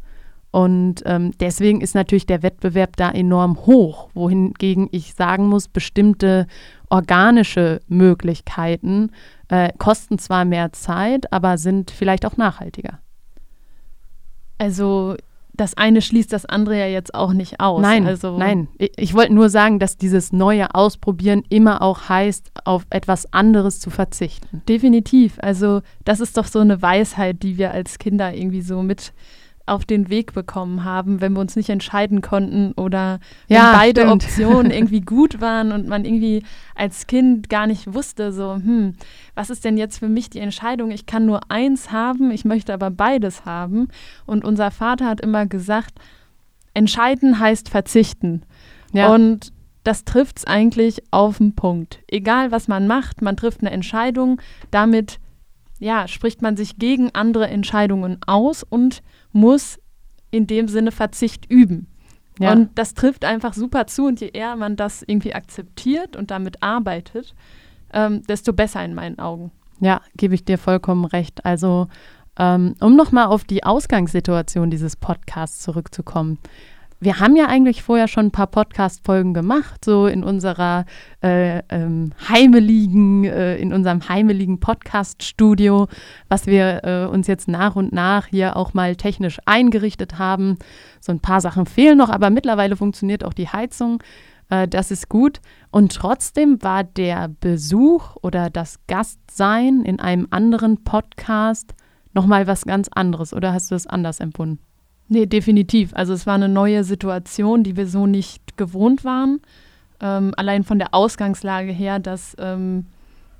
Und 0.56 1.02
ähm, 1.04 1.32
deswegen 1.38 1.82
ist 1.82 1.94
natürlich 1.94 2.24
der 2.24 2.42
Wettbewerb 2.42 2.96
da 2.96 3.10
enorm 3.10 3.66
hoch, 3.66 4.08
wohingegen 4.14 4.88
ich 4.90 5.12
sagen 5.12 5.48
muss, 5.48 5.68
bestimmte 5.68 6.46
organische 6.88 7.82
Möglichkeiten 7.88 9.10
äh, 9.48 9.70
kosten 9.76 10.18
zwar 10.18 10.46
mehr 10.46 10.72
Zeit, 10.72 11.30
aber 11.30 11.58
sind 11.58 11.90
vielleicht 11.90 12.24
auch 12.24 12.38
nachhaltiger. 12.38 13.00
Also 14.56 15.16
das 15.52 15.76
eine 15.76 16.00
schließt 16.00 16.32
das 16.32 16.46
andere 16.46 16.78
ja 16.78 16.86
jetzt 16.86 17.14
auch 17.14 17.34
nicht 17.34 17.60
aus. 17.60 17.82
Nein, 17.82 18.06
also 18.06 18.38
nein. 18.38 18.68
Ich, 18.78 18.92
ich 18.96 19.12
wollte 19.12 19.34
nur 19.34 19.50
sagen, 19.50 19.78
dass 19.78 19.98
dieses 19.98 20.32
neue 20.32 20.74
Ausprobieren 20.74 21.42
immer 21.50 21.82
auch 21.82 22.08
heißt, 22.08 22.50
auf 22.64 22.86
etwas 22.88 23.30
anderes 23.30 23.78
zu 23.78 23.90
verzichten. 23.90 24.62
Definitiv. 24.66 25.36
Also 25.42 25.82
das 26.06 26.20
ist 26.20 26.38
doch 26.38 26.46
so 26.46 26.60
eine 26.60 26.80
Weisheit, 26.80 27.42
die 27.42 27.58
wir 27.58 27.72
als 27.72 27.98
Kinder 27.98 28.32
irgendwie 28.32 28.62
so 28.62 28.82
mit 28.82 29.12
auf 29.66 29.84
den 29.84 30.08
Weg 30.08 30.32
bekommen 30.32 30.84
haben, 30.84 31.20
wenn 31.20 31.32
wir 31.32 31.40
uns 31.40 31.56
nicht 31.56 31.68
entscheiden 31.68 32.22
konnten 32.22 32.72
oder 32.72 33.18
wenn 33.48 33.56
ja, 33.56 33.72
beide 33.72 34.02
stimmt. 34.02 34.24
Optionen 34.24 34.70
irgendwie 34.72 35.00
gut 35.00 35.40
waren 35.40 35.72
und 35.72 35.88
man 35.88 36.04
irgendwie 36.04 36.44
als 36.76 37.08
Kind 37.08 37.48
gar 37.48 37.66
nicht 37.66 37.92
wusste, 37.92 38.32
so, 38.32 38.54
hm, 38.54 38.94
was 39.34 39.50
ist 39.50 39.64
denn 39.64 39.76
jetzt 39.76 39.98
für 39.98 40.08
mich 40.08 40.30
die 40.30 40.38
Entscheidung? 40.38 40.92
Ich 40.92 41.06
kann 41.06 41.26
nur 41.26 41.50
eins 41.50 41.90
haben, 41.90 42.30
ich 42.30 42.44
möchte 42.44 42.72
aber 42.72 42.90
beides 42.90 43.44
haben. 43.44 43.88
Und 44.24 44.44
unser 44.44 44.70
Vater 44.70 45.06
hat 45.06 45.20
immer 45.20 45.46
gesagt, 45.46 45.98
entscheiden 46.72 47.40
heißt 47.40 47.68
verzichten. 47.68 48.42
Ja. 48.92 49.12
Und 49.12 49.52
das 49.82 50.04
trifft 50.04 50.38
es 50.38 50.44
eigentlich 50.44 51.02
auf 51.10 51.38
den 51.38 51.54
Punkt. 51.54 52.00
Egal, 52.08 52.50
was 52.50 52.68
man 52.68 52.86
macht, 52.86 53.22
man 53.22 53.36
trifft 53.36 53.60
eine 53.60 53.70
Entscheidung, 53.70 54.40
damit 54.70 55.18
ja, 55.78 56.08
spricht 56.08 56.42
man 56.42 56.56
sich 56.56 56.78
gegen 56.78 57.14
andere 57.14 57.48
Entscheidungen 57.48 58.18
aus 58.26 58.62
und 58.62 59.02
muss 59.32 59.78
in 60.30 60.46
dem 60.46 60.68
Sinne 60.68 60.92
Verzicht 60.92 61.50
üben. 61.50 61.88
Ja. 62.38 62.52
Und 62.52 62.70
das 62.78 62.94
trifft 62.94 63.24
einfach 63.24 63.54
super 63.54 63.86
zu. 63.86 64.06
Und 64.06 64.20
je 64.20 64.28
eher 64.28 64.56
man 64.56 64.76
das 64.76 65.02
irgendwie 65.02 65.34
akzeptiert 65.34 66.16
und 66.16 66.30
damit 66.30 66.62
arbeitet, 66.62 67.34
ähm, 67.92 68.22
desto 68.24 68.52
besser 68.52 68.84
in 68.84 68.94
meinen 68.94 69.18
Augen. 69.18 69.50
Ja, 69.80 70.00
gebe 70.16 70.34
ich 70.34 70.44
dir 70.44 70.58
vollkommen 70.58 71.04
recht. 71.04 71.44
Also, 71.44 71.88
ähm, 72.38 72.74
um 72.80 72.96
nochmal 72.96 73.26
auf 73.26 73.44
die 73.44 73.64
Ausgangssituation 73.64 74.70
dieses 74.70 74.96
Podcasts 74.96 75.62
zurückzukommen 75.62 76.38
wir 76.98 77.20
haben 77.20 77.36
ja 77.36 77.46
eigentlich 77.46 77.82
vorher 77.82 78.08
schon 78.08 78.26
ein 78.26 78.30
paar 78.30 78.46
Podcast-Folgen 78.46 79.34
gemacht, 79.34 79.84
so 79.84 80.06
in 80.06 80.24
unserer 80.24 80.86
äh, 81.22 81.58
ähm, 81.68 82.12
heimeligen, 82.28 83.24
äh, 83.24 83.56
in 83.56 83.72
unserem 83.74 84.08
heimeligen 84.08 84.60
Podcast-Studio, 84.60 85.88
was 86.28 86.46
wir 86.46 86.84
äh, 86.84 87.04
uns 87.06 87.26
jetzt 87.26 87.48
nach 87.48 87.76
und 87.76 87.92
nach 87.92 88.28
hier 88.28 88.56
auch 88.56 88.72
mal 88.72 88.96
technisch 88.96 89.38
eingerichtet 89.44 90.18
haben. 90.18 90.56
So 91.00 91.12
ein 91.12 91.20
paar 91.20 91.42
Sachen 91.42 91.66
fehlen 91.66 91.98
noch, 91.98 92.08
aber 92.08 92.30
mittlerweile 92.30 92.76
funktioniert 92.76 93.24
auch 93.24 93.34
die 93.34 93.48
Heizung. 93.48 94.02
Äh, 94.48 94.66
das 94.66 94.90
ist 94.90 95.10
gut. 95.10 95.40
Und 95.70 95.92
trotzdem 95.94 96.62
war 96.62 96.82
der 96.82 97.28
Besuch 97.40 98.16
oder 98.22 98.48
das 98.48 98.78
Gastsein 98.86 99.82
in 99.82 100.00
einem 100.00 100.28
anderen 100.30 100.82
Podcast 100.82 101.74
nochmal 102.14 102.46
was 102.46 102.64
ganz 102.64 102.88
anderes. 102.88 103.34
Oder 103.34 103.52
hast 103.52 103.70
du 103.70 103.74
es 103.74 103.86
anders 103.86 104.20
empfunden? 104.20 104.65
Nee, 105.08 105.26
definitiv. 105.26 105.92
Also 105.94 106.12
es 106.12 106.26
war 106.26 106.34
eine 106.34 106.48
neue 106.48 106.82
Situation, 106.84 107.62
die 107.62 107.76
wir 107.76 107.86
so 107.86 108.06
nicht 108.06 108.56
gewohnt 108.56 109.04
waren. 109.04 109.40
Ähm, 110.00 110.34
allein 110.36 110.64
von 110.64 110.78
der 110.78 110.94
Ausgangslage 110.94 111.72
her, 111.72 111.98
dass 111.98 112.36
ähm, 112.38 112.86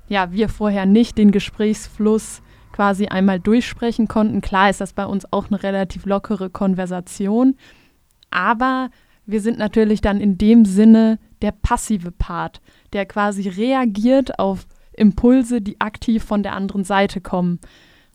ja, 0.07 0.31
wir 0.31 0.49
vorher 0.49 0.85
nicht 0.85 1.17
den 1.17 1.31
Gesprächsfluss 1.31 2.41
quasi 2.71 3.07
einmal 3.07 3.39
durchsprechen 3.39 4.07
konnten. 4.07 4.41
Klar 4.41 4.69
ist 4.69 4.81
das 4.81 4.93
bei 4.93 5.05
uns 5.05 5.31
auch 5.31 5.47
eine 5.47 5.61
relativ 5.61 6.05
lockere 6.05 6.49
Konversation, 6.49 7.55
aber 8.29 8.89
wir 9.25 9.41
sind 9.41 9.57
natürlich 9.57 9.99
dann 9.99 10.21
in 10.21 10.37
dem 10.37 10.63
Sinne 10.63 11.19
der 11.41 11.51
passive 11.51 12.11
Part, 12.11 12.61
der 12.93 13.05
quasi 13.05 13.49
reagiert 13.49 14.39
auf 14.39 14.67
Impulse, 14.93 15.61
die 15.61 15.81
aktiv 15.81 16.23
von 16.23 16.43
der 16.43 16.53
anderen 16.53 16.83
Seite 16.83 17.21
kommen. 17.21 17.59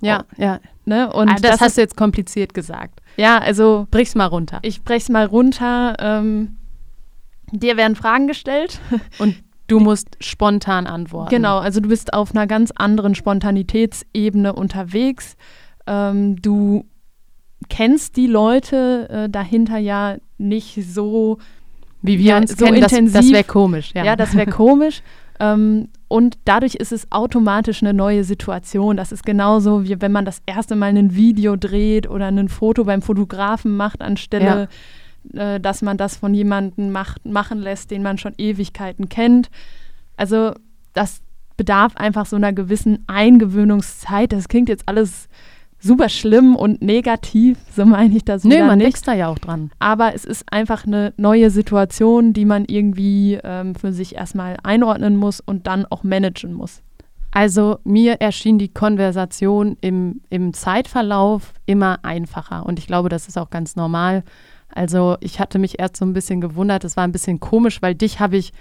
Ja, 0.03 0.25
oh, 0.31 0.43
ja. 0.43 0.61
Ne? 0.85 1.13
Und 1.13 1.31
ah, 1.31 1.35
das, 1.35 1.53
das 1.53 1.61
hast 1.61 1.77
du 1.77 1.81
jetzt 1.81 1.97
kompliziert 1.97 2.55
gesagt. 2.55 3.01
Ja, 3.17 3.39
also 3.39 3.87
brich's 3.91 4.15
mal 4.15 4.27
runter. 4.27 4.59
Ich 4.63 4.83
brech's 4.83 5.09
mal 5.09 5.27
runter. 5.27 5.95
Ähm, 5.99 6.57
dir 7.53 7.77
werden 7.77 7.97
Fragen 7.97 8.27
gestellt. 8.27 8.81
Und 9.19 9.37
du 9.69 9.81
musst 9.81 10.17
spontan 10.21 10.87
antworten. 10.87 11.31
Genau, 11.31 11.59
also 11.59 11.81
du 11.81 11.89
bist 11.89 12.13
auf 12.13 12.33
einer 12.33 12.47
ganz 12.47 12.73
anderen 12.73 13.15
Spontanitätsebene 13.15 14.53
unterwegs. 14.53 15.37
Ähm, 15.87 16.41
du 16.43 16.85
kennst 17.69 18.17
die 18.17 18.27
Leute 18.27 19.09
äh, 19.09 19.29
dahinter 19.31 19.79
ja 19.79 20.17
nicht 20.39 20.85
so 20.85 21.39
wie 22.03 22.19
wir 22.19 22.31
ja, 22.33 22.39
uns 22.39 22.51
so 22.51 22.65
kennen, 22.65 22.79
intensiv. 22.83 23.13
Das, 23.13 23.25
das 23.25 23.33
wäre 23.33 23.45
komisch. 23.45 23.93
Ja, 23.95 24.05
ja 24.05 24.17
das 24.17 24.35
wäre 24.37 24.51
komisch. 24.51 25.03
ähm, 25.39 25.89
und 26.13 26.37
dadurch 26.45 26.75
ist 26.75 26.93
es 26.93 27.11
automatisch 27.11 27.83
eine 27.83 27.95
neue 27.95 28.23
Situation. 28.23 28.99
Das 28.99 29.13
ist 29.13 29.25
genauso, 29.25 29.85
wie 29.85 29.99
wenn 30.03 30.13
man 30.13 30.27
das 30.27 30.43
erste 30.45 30.77
Mal 30.77 30.95
ein 30.95 31.15
Video 31.15 31.57
dreht 31.57 32.07
oder 32.07 32.27
ein 32.27 32.51
Foto 32.51 32.85
beim 32.85 33.01
Fotografen 33.01 33.75
macht, 33.75 34.03
anstelle, 34.03 34.69
ja. 35.33 35.55
äh, 35.55 35.59
dass 35.59 35.81
man 35.81 35.97
das 35.97 36.19
von 36.19 36.35
jemandem 36.35 36.93
macht, 36.93 37.25
machen 37.25 37.61
lässt, 37.61 37.91
den 37.91 38.03
man 38.03 38.19
schon 38.19 38.35
Ewigkeiten 38.37 39.09
kennt. 39.09 39.49
Also 40.19 40.53
das 40.93 41.23
bedarf 41.57 41.97
einfach 41.97 42.27
so 42.27 42.37
einer 42.37 42.53
gewissen 42.53 43.05
Eingewöhnungszeit. 43.07 44.35
Das 44.35 44.49
klingt 44.49 44.69
jetzt 44.69 44.87
alles 44.89 45.31
super 45.83 46.09
schlimm 46.09 46.55
und 46.55 46.81
negativ, 46.81 47.59
so 47.75 47.85
meine 47.85 48.17
ich 48.17 48.25
das. 48.25 48.45
Nee, 48.45 48.63
man 48.63 48.81
wächst 48.81 49.09
da 49.09 49.15
ja 49.15 49.29
auch 49.29 49.39
dran. 49.39 49.71
Aber 49.79 50.15
es 50.15 50.25
ist 50.25 50.45
einfach 50.53 50.87
eine 50.87 51.13
neue 51.17 51.51
Situation, 51.51 52.33
die 52.33 52.45
man 52.45 52.65
irgendwie 52.65 53.39
ähm, 53.43 53.75
für 53.75 53.93
sich 53.93 54.15
erstmal 54.15 54.57
einordnen 54.63 55.17
muss 55.17 55.41
und 55.41 55.67
dann 55.67 55.85
auch 55.87 56.05
managen 56.05 56.55
muss. 56.55 56.83
Also 57.33 57.79
mir 57.85 58.21
erschien 58.21 58.59
die 58.59 58.69
Konversation 58.69 59.77
im, 59.81 60.21
im 60.29 60.53
Zeitverlauf 60.53 61.55
immer 61.67 62.01
einfacher 62.03 62.67
und 62.67 62.79
ich 62.79 62.87
glaube, 62.87 63.09
das 63.09 63.27
ist 63.27 63.39
auch 63.39 63.51
ganz 63.51 63.75
normal. 63.75 64.23
Also 64.69 65.17
ich 65.21 65.41
hatte 65.41 65.59
mich 65.59 65.79
erst 65.79 65.97
so 65.97 66.05
ein 66.05 66.13
bisschen 66.13 66.41
gewundert, 66.41 66.85
es 66.85 66.97
war 66.97 67.05
ein 67.05 67.13
bisschen 67.13 67.41
komisch, 67.41 67.81
weil 67.81 67.95
dich 67.95 68.21
habe 68.21 68.37
ich 68.37 68.53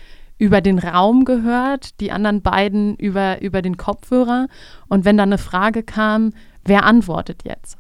über 0.42 0.60
den 0.60 0.80
Raum 0.80 1.24
gehört, 1.24 2.00
die 2.00 2.12
anderen 2.12 2.42
beiden 2.42 2.96
über, 2.96 3.42
über 3.44 3.62
den 3.62 3.78
Kopfhörer. 3.78 4.48
Und 4.88 5.06
wenn 5.06 5.18
da 5.18 5.22
eine 5.22 5.38
Frage 5.38 5.84
kam, 5.84 6.34
wer 6.64 6.86
antwortet 6.86 7.44
jetzt? 7.46 7.78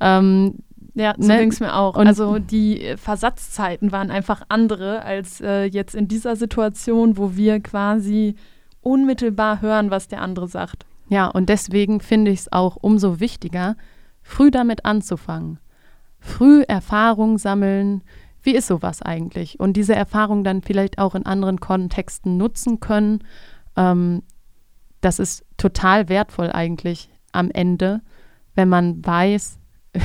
Ähm, 0.00 0.56
ja, 0.94 1.14
so 1.16 1.28
ne? 1.28 1.38
ging 1.38 1.50
es 1.50 1.60
mir 1.60 1.74
auch. 1.74 1.96
Und 1.96 2.06
also 2.06 2.38
die 2.38 2.94
Versatzzeiten 2.96 3.92
waren 3.92 4.10
einfach 4.10 4.42
andere 4.48 5.02
als 5.02 5.40
äh, 5.40 5.64
jetzt 5.64 5.94
in 5.94 6.08
dieser 6.08 6.34
Situation, 6.34 7.16
wo 7.16 7.36
wir 7.36 7.60
quasi 7.60 8.34
unmittelbar 8.80 9.60
hören, 9.60 9.90
was 9.90 10.08
der 10.08 10.22
andere 10.22 10.48
sagt. 10.48 10.86
Ja, 11.08 11.26
und 11.28 11.48
deswegen 11.48 12.00
finde 12.00 12.30
ich 12.30 12.40
es 12.40 12.52
auch 12.52 12.76
umso 12.76 13.20
wichtiger, 13.20 13.76
früh 14.22 14.50
damit 14.50 14.84
anzufangen. 14.84 15.58
Früh 16.18 16.62
Erfahrung 16.62 17.38
sammeln. 17.38 18.02
Wie 18.42 18.54
ist 18.54 18.66
sowas 18.66 19.00
eigentlich? 19.02 19.60
Und 19.60 19.74
diese 19.74 19.94
Erfahrung 19.94 20.42
dann 20.42 20.62
vielleicht 20.62 20.98
auch 20.98 21.14
in 21.14 21.26
anderen 21.26 21.60
Kontexten 21.60 22.36
nutzen 22.36 22.80
können. 22.80 23.24
Ähm, 23.76 24.22
das 25.00 25.18
ist 25.18 25.44
total 25.56 26.08
wertvoll 26.08 26.50
eigentlich 26.50 27.08
am 27.30 27.50
Ende 27.50 28.00
wenn 28.58 28.68
man 28.68 29.06
weiß, 29.06 29.58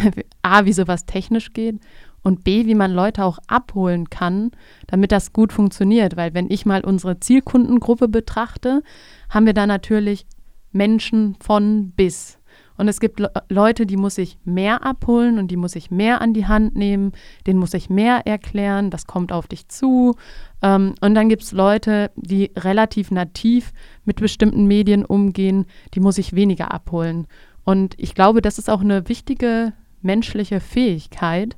A, 0.44 0.64
wie 0.66 0.74
sowas 0.74 1.06
technisch 1.06 1.52
geht 1.54 1.80
und 2.22 2.44
B, 2.44 2.68
wie 2.68 2.76
man 2.76 2.92
Leute 2.92 3.26
auch 3.26 3.40
abholen 3.48 4.10
kann, 4.10 4.52
damit 4.88 5.12
das 5.12 5.34
gut 5.34 5.52
funktioniert. 5.52 6.16
Weil 6.16 6.34
wenn 6.36 6.50
ich 6.50 6.66
mal 6.66 6.86
unsere 6.86 7.20
Zielkundengruppe 7.20 8.08
betrachte, 8.08 8.84
haben 9.30 9.48
wir 9.48 9.54
da 9.54 9.66
natürlich 9.66 10.28
Menschen 10.72 11.36
von 11.42 11.92
bis. 11.96 12.38
Und 12.78 12.88
es 12.88 13.00
gibt 13.00 13.20
Le 13.20 13.32
Leute, 13.50 13.86
die 13.86 13.98
muss 13.98 14.18
ich 14.18 14.38
mehr 14.46 14.84
abholen 14.84 15.38
und 15.38 15.50
die 15.50 15.58
muss 15.58 15.76
ich 15.76 15.92
mehr 15.92 16.22
an 16.22 16.34
die 16.34 16.48
Hand 16.48 16.76
nehmen, 16.76 17.12
denen 17.46 17.60
muss 17.60 17.74
ich 17.74 17.90
mehr 17.90 18.26
erklären, 18.26 18.90
das 18.90 19.06
kommt 19.06 19.32
auf 19.32 19.48
dich 19.48 19.68
zu. 19.68 20.16
Ähm, 20.62 20.96
und 21.02 21.14
dann 21.16 21.30
gibt 21.30 21.44
es 21.44 21.52
Leute, 21.52 22.12
die 22.16 22.52
relativ 22.58 23.12
nativ 23.12 23.74
mit 24.06 24.20
bestimmten 24.20 24.66
Medien 24.66 25.06
umgehen, 25.06 25.66
die 25.94 26.00
muss 26.00 26.18
ich 26.18 26.34
weniger 26.34 26.72
abholen. 26.72 27.28
Und 27.64 27.96
ich 27.98 28.16
glaube, 28.16 28.42
das 28.42 28.58
ist 28.58 28.70
auch 28.70 28.82
eine 28.82 29.08
wichtige 29.08 29.74
menschliche 30.02 30.60
Fähigkeit, 30.60 31.56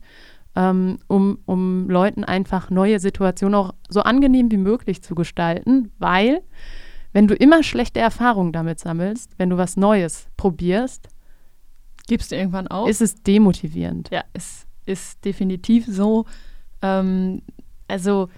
ähm, 0.55 0.99
um, 1.07 1.39
um 1.45 1.89
Leuten 1.89 2.23
einfach 2.23 2.69
neue 2.69 2.99
Situationen 2.99 3.55
auch 3.55 3.73
so 3.89 4.01
angenehm 4.01 4.51
wie 4.51 4.57
möglich 4.57 5.01
zu 5.01 5.15
gestalten, 5.15 5.91
weil 5.97 6.41
wenn 7.11 7.27
du 7.27 7.35
immer 7.35 7.63
schlechte 7.63 7.99
Erfahrungen 7.99 8.51
damit 8.51 8.79
sammelst, 8.79 9.31
wenn 9.37 9.49
du 9.49 9.57
was 9.57 9.77
Neues 9.77 10.27
probierst, 10.37 11.07
gibst 12.07 12.31
du 12.31 12.35
irgendwann 12.35 12.67
auf. 12.67 12.89
Ist 12.89 13.01
es 13.01 13.15
demotivierend. 13.23 14.09
Ja, 14.11 14.23
es 14.33 14.67
ist 14.85 15.23
definitiv 15.25 15.85
so. 15.87 16.25
Ähm, 16.81 17.41
also 17.87 18.29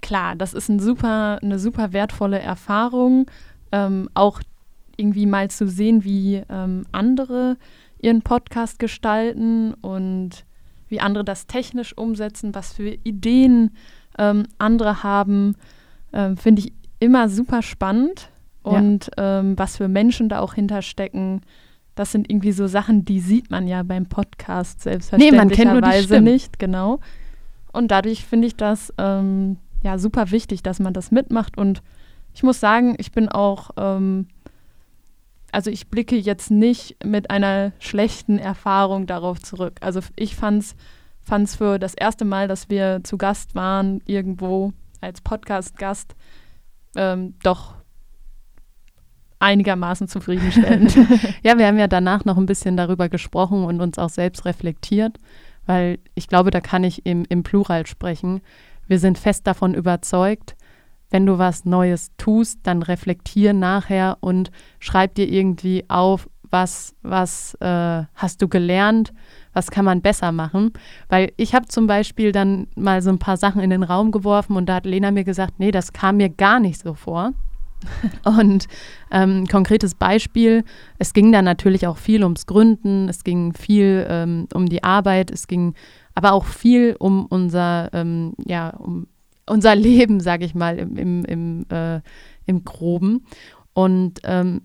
klar, 0.00 0.36
das 0.36 0.54
ist 0.54 0.68
ein 0.68 0.80
super, 0.80 1.38
eine 1.42 1.58
super 1.58 1.92
wertvolle 1.92 2.38
Erfahrung. 2.38 3.30
Ähm, 3.70 4.08
auch 4.14 4.42
irgendwie 4.98 5.26
mal 5.26 5.50
zu 5.50 5.66
sehen, 5.68 6.04
wie 6.04 6.42
ähm, 6.48 6.84
andere 6.92 7.56
ihren 8.00 8.22
Podcast 8.22 8.78
gestalten 8.78 9.74
und 9.74 10.44
wie 10.88 11.00
andere 11.00 11.24
das 11.24 11.46
technisch 11.46 11.96
umsetzen, 11.96 12.54
was 12.54 12.72
für 12.72 12.90
Ideen 13.04 13.70
ähm, 14.18 14.44
andere 14.58 15.02
haben, 15.02 15.56
ähm, 16.12 16.36
finde 16.36 16.62
ich 16.62 16.72
immer 17.00 17.28
super 17.28 17.62
spannend. 17.62 18.30
Und 18.62 19.10
ja. 19.16 19.40
ähm, 19.40 19.58
was 19.58 19.76
für 19.76 19.88
Menschen 19.88 20.28
da 20.28 20.40
auch 20.40 20.54
hinterstecken, 20.54 21.40
das 21.94 22.12
sind 22.12 22.30
irgendwie 22.30 22.52
so 22.52 22.66
Sachen, 22.66 23.04
die 23.04 23.20
sieht 23.20 23.50
man 23.50 23.66
ja 23.66 23.82
beim 23.82 24.06
Podcast 24.06 24.82
selbstverständlicherweise 24.82 26.20
nee, 26.20 26.32
nicht, 26.32 26.58
genau. 26.58 27.00
Und 27.72 27.90
dadurch 27.90 28.24
finde 28.24 28.46
ich 28.46 28.56
das 28.56 28.92
ähm, 28.98 29.56
ja 29.82 29.98
super 29.98 30.30
wichtig, 30.30 30.62
dass 30.62 30.80
man 30.80 30.92
das 30.92 31.10
mitmacht. 31.10 31.56
Und 31.56 31.82
ich 32.34 32.42
muss 32.42 32.60
sagen, 32.60 32.94
ich 32.98 33.10
bin 33.12 33.28
auch 33.28 33.70
ähm, 33.76 34.26
also 35.52 35.70
ich 35.70 35.88
blicke 35.88 36.16
jetzt 36.16 36.50
nicht 36.50 37.04
mit 37.04 37.30
einer 37.30 37.72
schlechten 37.78 38.38
Erfahrung 38.38 39.06
darauf 39.06 39.40
zurück. 39.40 39.78
Also 39.80 40.00
ich 40.16 40.36
fand 40.36 40.64
es 40.64 41.56
für 41.56 41.78
das 41.78 41.94
erste 41.94 42.24
Mal, 42.24 42.48
dass 42.48 42.68
wir 42.68 43.00
zu 43.04 43.16
Gast 43.18 43.54
waren, 43.54 44.00
irgendwo 44.06 44.72
als 45.00 45.20
Podcast-Gast, 45.20 46.14
ähm, 46.96 47.34
doch 47.42 47.74
einigermaßen 49.38 50.08
zufriedenstellend. 50.08 50.96
ja, 51.42 51.58
wir 51.58 51.66
haben 51.66 51.78
ja 51.78 51.86
danach 51.86 52.24
noch 52.24 52.36
ein 52.36 52.46
bisschen 52.46 52.76
darüber 52.76 53.08
gesprochen 53.08 53.64
und 53.64 53.80
uns 53.80 53.98
auch 53.98 54.10
selbst 54.10 54.44
reflektiert, 54.44 55.18
weil 55.66 55.98
ich 56.14 56.28
glaube, 56.28 56.50
da 56.50 56.60
kann 56.60 56.84
ich 56.84 57.06
im, 57.06 57.24
im 57.28 57.42
Plural 57.42 57.86
sprechen. 57.86 58.40
Wir 58.86 58.98
sind 58.98 59.18
fest 59.18 59.46
davon 59.46 59.74
überzeugt, 59.74 60.56
wenn 61.10 61.26
du 61.26 61.38
was 61.38 61.64
Neues 61.64 62.10
tust, 62.16 62.60
dann 62.62 62.82
reflektier 62.82 63.52
nachher 63.52 64.18
und 64.20 64.50
schreib 64.78 65.14
dir 65.14 65.28
irgendwie 65.28 65.84
auf, 65.88 66.28
was, 66.50 66.94
was 67.02 67.54
äh, 67.60 68.04
hast 68.14 68.40
du 68.42 68.48
gelernt, 68.48 69.12
was 69.52 69.70
kann 69.70 69.84
man 69.84 70.00
besser 70.00 70.32
machen. 70.32 70.72
Weil 71.08 71.32
ich 71.36 71.54
habe 71.54 71.66
zum 71.66 71.86
Beispiel 71.86 72.32
dann 72.32 72.68
mal 72.74 73.02
so 73.02 73.10
ein 73.10 73.18
paar 73.18 73.36
Sachen 73.36 73.60
in 73.60 73.70
den 73.70 73.82
Raum 73.82 74.10
geworfen 74.10 74.56
und 74.56 74.66
da 74.66 74.76
hat 74.76 74.86
Lena 74.86 75.10
mir 75.10 75.24
gesagt, 75.24 75.54
nee, 75.58 75.70
das 75.70 75.92
kam 75.92 76.16
mir 76.16 76.28
gar 76.28 76.60
nicht 76.60 76.80
so 76.80 76.94
vor. 76.94 77.32
Und 78.24 78.66
ähm, 79.12 79.46
konkretes 79.46 79.94
Beispiel, 79.94 80.64
es 80.98 81.12
ging 81.12 81.30
dann 81.30 81.44
natürlich 81.44 81.86
auch 81.86 81.96
viel 81.96 82.24
ums 82.24 82.46
Gründen, 82.46 83.08
es 83.08 83.22
ging 83.22 83.52
viel 83.52 84.04
ähm, 84.08 84.48
um 84.52 84.66
die 84.66 84.82
Arbeit, 84.82 85.30
es 85.30 85.46
ging 85.46 85.74
aber 86.16 86.32
auch 86.32 86.44
viel 86.44 86.96
um 86.98 87.26
unser, 87.26 87.88
ähm, 87.92 88.32
ja, 88.44 88.70
um 88.70 89.06
unser 89.48 89.74
Leben, 89.74 90.20
sage 90.20 90.44
ich 90.44 90.54
mal, 90.54 90.78
im, 90.78 90.96
im, 90.96 91.24
im, 91.24 91.66
äh, 91.70 92.00
im 92.46 92.64
Groben. 92.64 93.26
Und 93.72 94.20
ähm, 94.24 94.62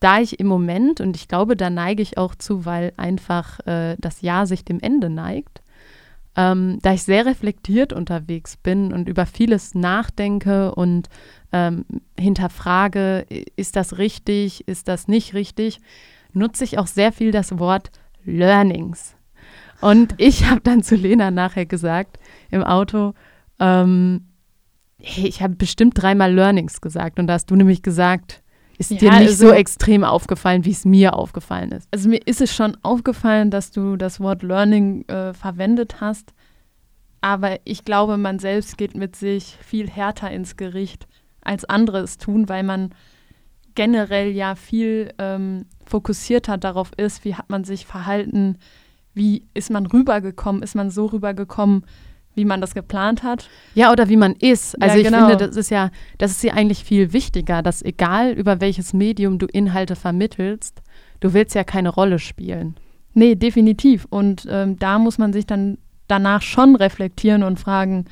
da 0.00 0.20
ich 0.20 0.38
im 0.38 0.46
Moment, 0.46 1.00
und 1.00 1.16
ich 1.16 1.28
glaube, 1.28 1.56
da 1.56 1.70
neige 1.70 2.02
ich 2.02 2.18
auch 2.18 2.34
zu, 2.34 2.64
weil 2.64 2.92
einfach 2.96 3.60
äh, 3.66 3.96
das 3.98 4.20
Jahr 4.20 4.46
sich 4.46 4.64
dem 4.64 4.80
Ende 4.80 5.10
neigt, 5.10 5.62
ähm, 6.36 6.78
da 6.82 6.92
ich 6.92 7.02
sehr 7.02 7.26
reflektiert 7.26 7.92
unterwegs 7.92 8.56
bin 8.56 8.92
und 8.92 9.08
über 9.08 9.26
vieles 9.26 9.74
nachdenke 9.74 10.74
und 10.74 11.08
ähm, 11.52 11.84
hinterfrage, 12.18 13.26
ist 13.56 13.74
das 13.74 13.98
richtig, 13.98 14.68
ist 14.68 14.86
das 14.86 15.08
nicht 15.08 15.34
richtig, 15.34 15.80
nutze 16.32 16.62
ich 16.62 16.78
auch 16.78 16.86
sehr 16.86 17.12
viel 17.12 17.32
das 17.32 17.58
Wort 17.58 17.90
Learnings. 18.24 19.16
Und 19.80 20.14
ich 20.18 20.44
habe 20.50 20.60
dann 20.60 20.82
zu 20.82 20.94
Lena 20.94 21.30
nachher 21.30 21.66
gesagt 21.66 22.18
im 22.50 22.62
Auto, 22.62 23.14
ähm, 23.60 24.28
hey, 25.00 25.26
ich 25.26 25.42
habe 25.42 25.54
bestimmt 25.54 26.00
dreimal 26.00 26.32
Learnings 26.32 26.80
gesagt 26.80 27.18
und 27.18 27.26
da 27.26 27.34
hast 27.34 27.50
du 27.50 27.56
nämlich 27.56 27.82
gesagt, 27.82 28.42
ist 28.78 28.90
ja, 28.92 28.98
dir 28.98 29.10
nicht 29.10 29.28
also, 29.30 29.48
so 29.48 29.52
extrem 29.52 30.04
aufgefallen, 30.04 30.64
wie 30.64 30.70
es 30.70 30.84
mir 30.84 31.14
aufgefallen 31.14 31.72
ist. 31.72 31.88
Also 31.90 32.08
mir 32.08 32.24
ist 32.26 32.40
es 32.40 32.54
schon 32.54 32.76
aufgefallen, 32.82 33.50
dass 33.50 33.70
du 33.70 33.96
das 33.96 34.20
Wort 34.20 34.42
Learning 34.42 35.06
äh, 35.08 35.34
verwendet 35.34 36.00
hast, 36.00 36.32
aber 37.20 37.58
ich 37.64 37.84
glaube, 37.84 38.16
man 38.16 38.38
selbst 38.38 38.78
geht 38.78 38.96
mit 38.96 39.16
sich 39.16 39.56
viel 39.60 39.90
härter 39.90 40.30
ins 40.30 40.56
Gericht, 40.56 41.08
als 41.40 41.64
andere 41.64 41.98
es 41.98 42.18
tun, 42.18 42.48
weil 42.48 42.62
man 42.62 42.94
generell 43.74 44.30
ja 44.30 44.54
viel 44.54 45.12
ähm, 45.18 45.66
fokussierter 45.86 46.58
darauf 46.58 46.90
ist, 46.96 47.24
wie 47.24 47.34
hat 47.34 47.50
man 47.50 47.64
sich 47.64 47.86
verhalten, 47.86 48.58
wie 49.14 49.46
ist 49.54 49.70
man 49.70 49.86
rübergekommen, 49.86 50.62
ist 50.62 50.74
man 50.74 50.90
so 50.90 51.06
rübergekommen, 51.06 51.84
wie 52.38 52.46
man 52.46 52.62
das 52.62 52.72
geplant 52.72 53.22
hat. 53.22 53.50
Ja, 53.74 53.92
oder 53.92 54.08
wie 54.08 54.16
man 54.16 54.32
ist. 54.32 54.80
Also 54.80 54.96
ja, 54.96 55.02
genau. 55.02 55.24
ich 55.24 55.28
finde, 55.28 55.46
das 55.48 55.56
ist 55.56 55.70
ja, 55.70 55.90
das 56.16 56.30
ist 56.30 56.42
ja 56.42 56.54
eigentlich 56.54 56.84
viel 56.84 57.12
wichtiger, 57.12 57.62
dass 57.62 57.82
egal 57.82 58.32
über 58.32 58.62
welches 58.62 58.94
Medium 58.94 59.38
du 59.38 59.44
Inhalte 59.46 59.96
vermittelst, 59.96 60.80
du 61.20 61.34
willst 61.34 61.54
ja 61.54 61.64
keine 61.64 61.90
Rolle 61.90 62.18
spielen. 62.18 62.76
Nee, 63.12 63.34
definitiv. 63.34 64.06
Und 64.08 64.46
ähm, 64.50 64.78
da 64.78 64.98
muss 64.98 65.18
man 65.18 65.34
sich 65.34 65.44
dann 65.44 65.76
danach 66.06 66.40
schon 66.40 66.76
reflektieren 66.76 67.42
und 67.42 67.60
fragen, 67.60 68.06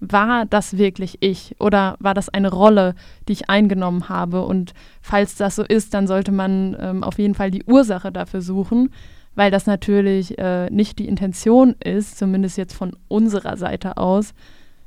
war 0.00 0.44
das 0.46 0.76
wirklich 0.76 1.18
ich 1.20 1.56
oder 1.58 1.96
war 2.00 2.14
das 2.14 2.28
eine 2.28 2.50
Rolle, 2.50 2.94
die 3.28 3.32
ich 3.32 3.48
eingenommen 3.48 4.08
habe? 4.08 4.42
Und 4.42 4.74
falls 5.00 5.36
das 5.36 5.56
so 5.56 5.62
ist, 5.62 5.94
dann 5.94 6.06
sollte 6.06 6.32
man 6.32 6.76
ähm, 6.80 7.04
auf 7.04 7.18
jeden 7.18 7.34
Fall 7.34 7.50
die 7.50 7.64
Ursache 7.64 8.12
dafür 8.12 8.42
suchen, 8.42 8.90
weil 9.36 9.52
das 9.52 9.66
natürlich 9.66 10.36
äh, 10.38 10.68
nicht 10.70 10.98
die 10.98 11.06
Intention 11.06 11.76
ist, 11.84 12.18
zumindest 12.18 12.58
jetzt 12.58 12.74
von 12.74 12.96
unserer 13.06 13.56
Seite 13.56 13.98
aus. 13.98 14.34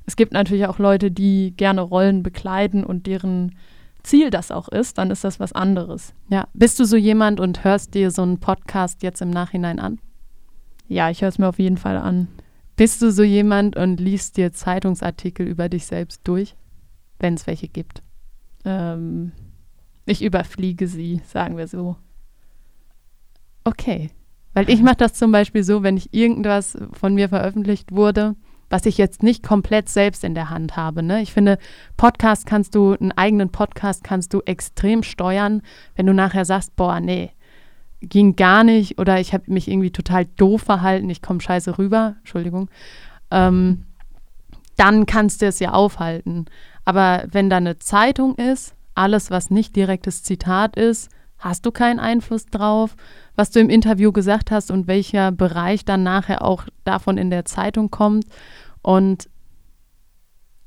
Es 0.05 0.15
gibt 0.15 0.33
natürlich 0.33 0.65
auch 0.65 0.79
Leute, 0.79 1.11
die 1.11 1.53
gerne 1.55 1.81
Rollen 1.81 2.23
bekleiden 2.23 2.83
und 2.83 3.05
deren 3.07 3.55
Ziel 4.01 4.31
das 4.31 4.49
auch 4.51 4.67
ist, 4.67 4.97
dann 4.97 5.11
ist 5.11 5.23
das 5.23 5.39
was 5.39 5.53
anderes. 5.53 6.13
Ja, 6.29 6.47
bist 6.53 6.79
du 6.79 6.85
so 6.85 6.97
jemand 6.97 7.39
und 7.39 7.63
hörst 7.63 7.93
dir 7.93 8.11
so 8.11 8.23
einen 8.23 8.39
Podcast 8.39 9.03
jetzt 9.03 9.21
im 9.21 9.29
Nachhinein 9.29 9.79
an? 9.79 9.99
Ja, 10.87 11.11
ich 11.11 11.21
höre 11.21 11.29
es 11.29 11.37
mir 11.37 11.47
auf 11.47 11.59
jeden 11.59 11.77
Fall 11.77 11.97
an. 11.97 12.27
Bist 12.75 13.01
du 13.01 13.11
so 13.11 13.23
jemand 13.23 13.75
und 13.75 13.99
liest 13.99 14.37
dir 14.37 14.51
Zeitungsartikel 14.51 15.45
über 15.45 15.69
dich 15.69 15.85
selbst 15.85 16.21
durch, 16.23 16.55
wenn 17.19 17.35
es 17.35 17.45
welche 17.45 17.67
gibt? 17.67 18.01
Ähm, 18.65 19.31
ich 20.05 20.23
überfliege 20.23 20.87
sie, 20.87 21.21
sagen 21.27 21.57
wir 21.57 21.67
so. 21.67 21.97
Okay. 23.63 24.09
Weil 24.53 24.69
ich 24.69 24.81
mache 24.81 24.97
das 24.97 25.13
zum 25.13 25.31
Beispiel 25.31 25.63
so, 25.63 25.83
wenn 25.83 25.97
ich 25.97 26.13
irgendwas 26.13 26.77
von 26.93 27.13
mir 27.13 27.29
veröffentlicht 27.29 27.91
wurde, 27.91 28.35
was 28.69 28.85
ich 28.85 28.97
jetzt 28.97 29.23
nicht 29.23 29.43
komplett 29.43 29.89
selbst 29.89 30.23
in 30.23 30.35
der 30.35 30.49
Hand 30.49 30.75
habe. 30.75 31.03
Ne? 31.03 31.21
Ich 31.21 31.33
finde, 31.33 31.57
Podcast 31.97 32.45
kannst 32.45 32.75
du, 32.75 32.93
einen 32.93 33.11
eigenen 33.11 33.49
Podcast 33.49 34.03
kannst 34.03 34.33
du 34.33 34.41
extrem 34.41 35.03
steuern, 35.03 35.61
wenn 35.95 36.05
du 36.05 36.13
nachher 36.13 36.45
sagst, 36.45 36.75
boah, 36.75 36.99
nee, 36.99 37.31
ging 38.01 38.35
gar 38.35 38.63
nicht 38.63 38.97
oder 38.97 39.19
ich 39.19 39.33
habe 39.33 39.51
mich 39.51 39.67
irgendwie 39.67 39.91
total 39.91 40.25
doof 40.25 40.61
verhalten, 40.61 41.09
ich 41.09 41.21
komme 41.21 41.41
scheiße 41.41 41.77
rüber, 41.77 42.15
Entschuldigung, 42.19 42.69
ähm, 43.31 43.85
dann 44.77 45.05
kannst 45.05 45.41
du 45.41 45.47
es 45.47 45.59
ja 45.59 45.71
aufhalten. 45.71 46.45
Aber 46.85 47.25
wenn 47.31 47.49
da 47.49 47.57
eine 47.57 47.79
Zeitung 47.79 48.35
ist, 48.35 48.75
alles, 48.95 49.31
was 49.31 49.49
nicht 49.49 49.75
direktes 49.75 50.23
Zitat 50.23 50.77
ist, 50.77 51.09
hast 51.39 51.65
du 51.65 51.71
keinen 51.71 51.99
Einfluss 51.99 52.45
drauf, 52.45 52.95
was 53.35 53.51
du 53.51 53.59
im 53.59 53.69
Interview 53.69 54.11
gesagt 54.11 54.51
hast 54.51 54.71
und 54.71 54.87
welcher 54.87 55.31
Bereich 55.31 55.85
dann 55.85 56.03
nachher 56.03 56.43
auch 56.43 56.65
davon 56.83 57.17
in 57.17 57.29
der 57.29 57.45
Zeitung 57.45 57.89
kommt. 57.89 58.25
Und 58.81 59.29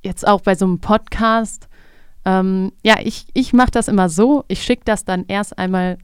jetzt 0.02 0.26
auch 0.26 0.40
bei 0.40 0.54
so 0.54 0.64
einem 0.64 0.80
Podcast, 0.80 1.68
ähm, 2.24 2.72
ja, 2.82 2.96
ich, 3.02 3.26
ich 3.34 3.52
mache 3.52 3.70
das 3.70 3.88
immer 3.88 4.08
so, 4.08 4.44
ich 4.48 4.62
schicke 4.62 4.84
das 4.84 5.04
dann 5.04 5.24
erst 5.26 5.58
einmal 5.58 5.98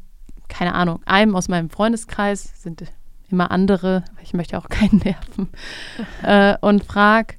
keine 0.49 0.75
Ahnung, 0.75 1.01
einem 1.05 1.37
aus 1.37 1.49
meinem 1.49 1.71
Freundeskreis, 1.71 2.51
sind 2.63 2.83
immer 3.31 3.51
andere, 3.51 4.05
ich 4.23 4.35
möchte 4.35 4.59
auch 4.59 4.69
keinen 4.69 4.99
nerven, 4.99 5.49
äh, 6.23 6.57
und 6.61 6.85
frag, 6.85 7.39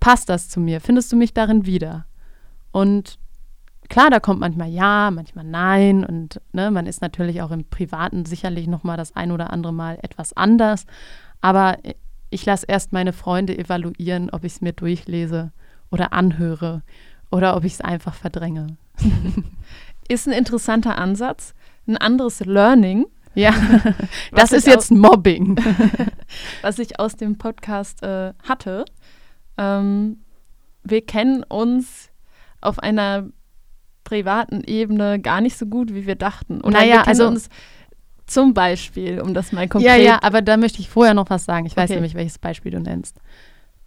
passt 0.00 0.28
das 0.28 0.48
zu 0.48 0.60
mir? 0.60 0.80
Findest 0.80 1.12
du 1.12 1.16
mich 1.16 1.34
darin 1.34 1.66
wieder? 1.66 2.06
Und 2.70 3.18
klar, 3.92 4.08
da 4.08 4.20
kommt 4.20 4.40
manchmal 4.40 4.70
ja, 4.70 5.10
manchmal 5.12 5.44
nein 5.44 6.02
und 6.02 6.40
ne, 6.52 6.70
man 6.70 6.86
ist 6.86 7.02
natürlich 7.02 7.42
auch 7.42 7.50
im 7.50 7.64
Privaten 7.66 8.24
sicherlich 8.24 8.66
noch 8.66 8.84
mal 8.84 8.96
das 8.96 9.14
ein 9.14 9.30
oder 9.30 9.52
andere 9.52 9.74
Mal 9.74 9.98
etwas 10.00 10.34
anders, 10.34 10.86
aber 11.42 11.76
ich 12.30 12.46
lasse 12.46 12.64
erst 12.66 12.94
meine 12.94 13.12
Freunde 13.12 13.56
evaluieren, 13.56 14.30
ob 14.30 14.44
ich 14.44 14.54
es 14.54 14.60
mir 14.62 14.72
durchlese 14.72 15.52
oder 15.90 16.14
anhöre 16.14 16.80
oder 17.30 17.54
ob 17.54 17.64
ich 17.64 17.74
es 17.74 17.80
einfach 17.82 18.14
verdränge. 18.14 18.78
ist 20.08 20.26
ein 20.26 20.32
interessanter 20.32 20.96
Ansatz 20.96 21.54
ein 21.86 21.98
anderes 21.98 22.40
Learning. 22.40 23.04
Ja, 23.34 23.52
das 24.32 24.52
ist 24.52 24.66
jetzt 24.66 24.90
Mobbing. 24.90 25.56
was 26.62 26.78
ich 26.78 26.98
aus 26.98 27.16
dem 27.16 27.36
Podcast 27.36 28.02
äh, 28.02 28.32
hatte. 28.42 28.86
Ähm, 29.58 30.22
wir 30.82 31.04
kennen 31.04 31.42
uns 31.42 32.08
auf 32.62 32.78
einer 32.78 33.28
privaten 34.04 34.62
Ebene 34.64 35.20
gar 35.20 35.40
nicht 35.40 35.56
so 35.56 35.66
gut, 35.66 35.94
wie 35.94 36.06
wir 36.06 36.16
dachten. 36.16 36.60
Und 36.60 36.72
naja, 36.72 37.02
also 37.02 37.26
uns 37.26 37.48
zum 38.26 38.54
Beispiel, 38.54 39.20
um 39.20 39.34
das 39.34 39.52
mal 39.52 39.68
konkret. 39.68 39.90
Ja, 39.90 39.96
ja, 39.96 40.18
aber 40.22 40.42
da 40.42 40.56
möchte 40.56 40.80
ich 40.80 40.88
vorher 40.88 41.14
noch 41.14 41.28
was 41.30 41.44
sagen. 41.44 41.66
Ich 41.66 41.76
weiß 41.76 41.90
okay. 41.90 41.94
nämlich, 41.94 42.14
welches 42.14 42.38
Beispiel 42.38 42.72
du 42.72 42.80
nennst. 42.80 43.18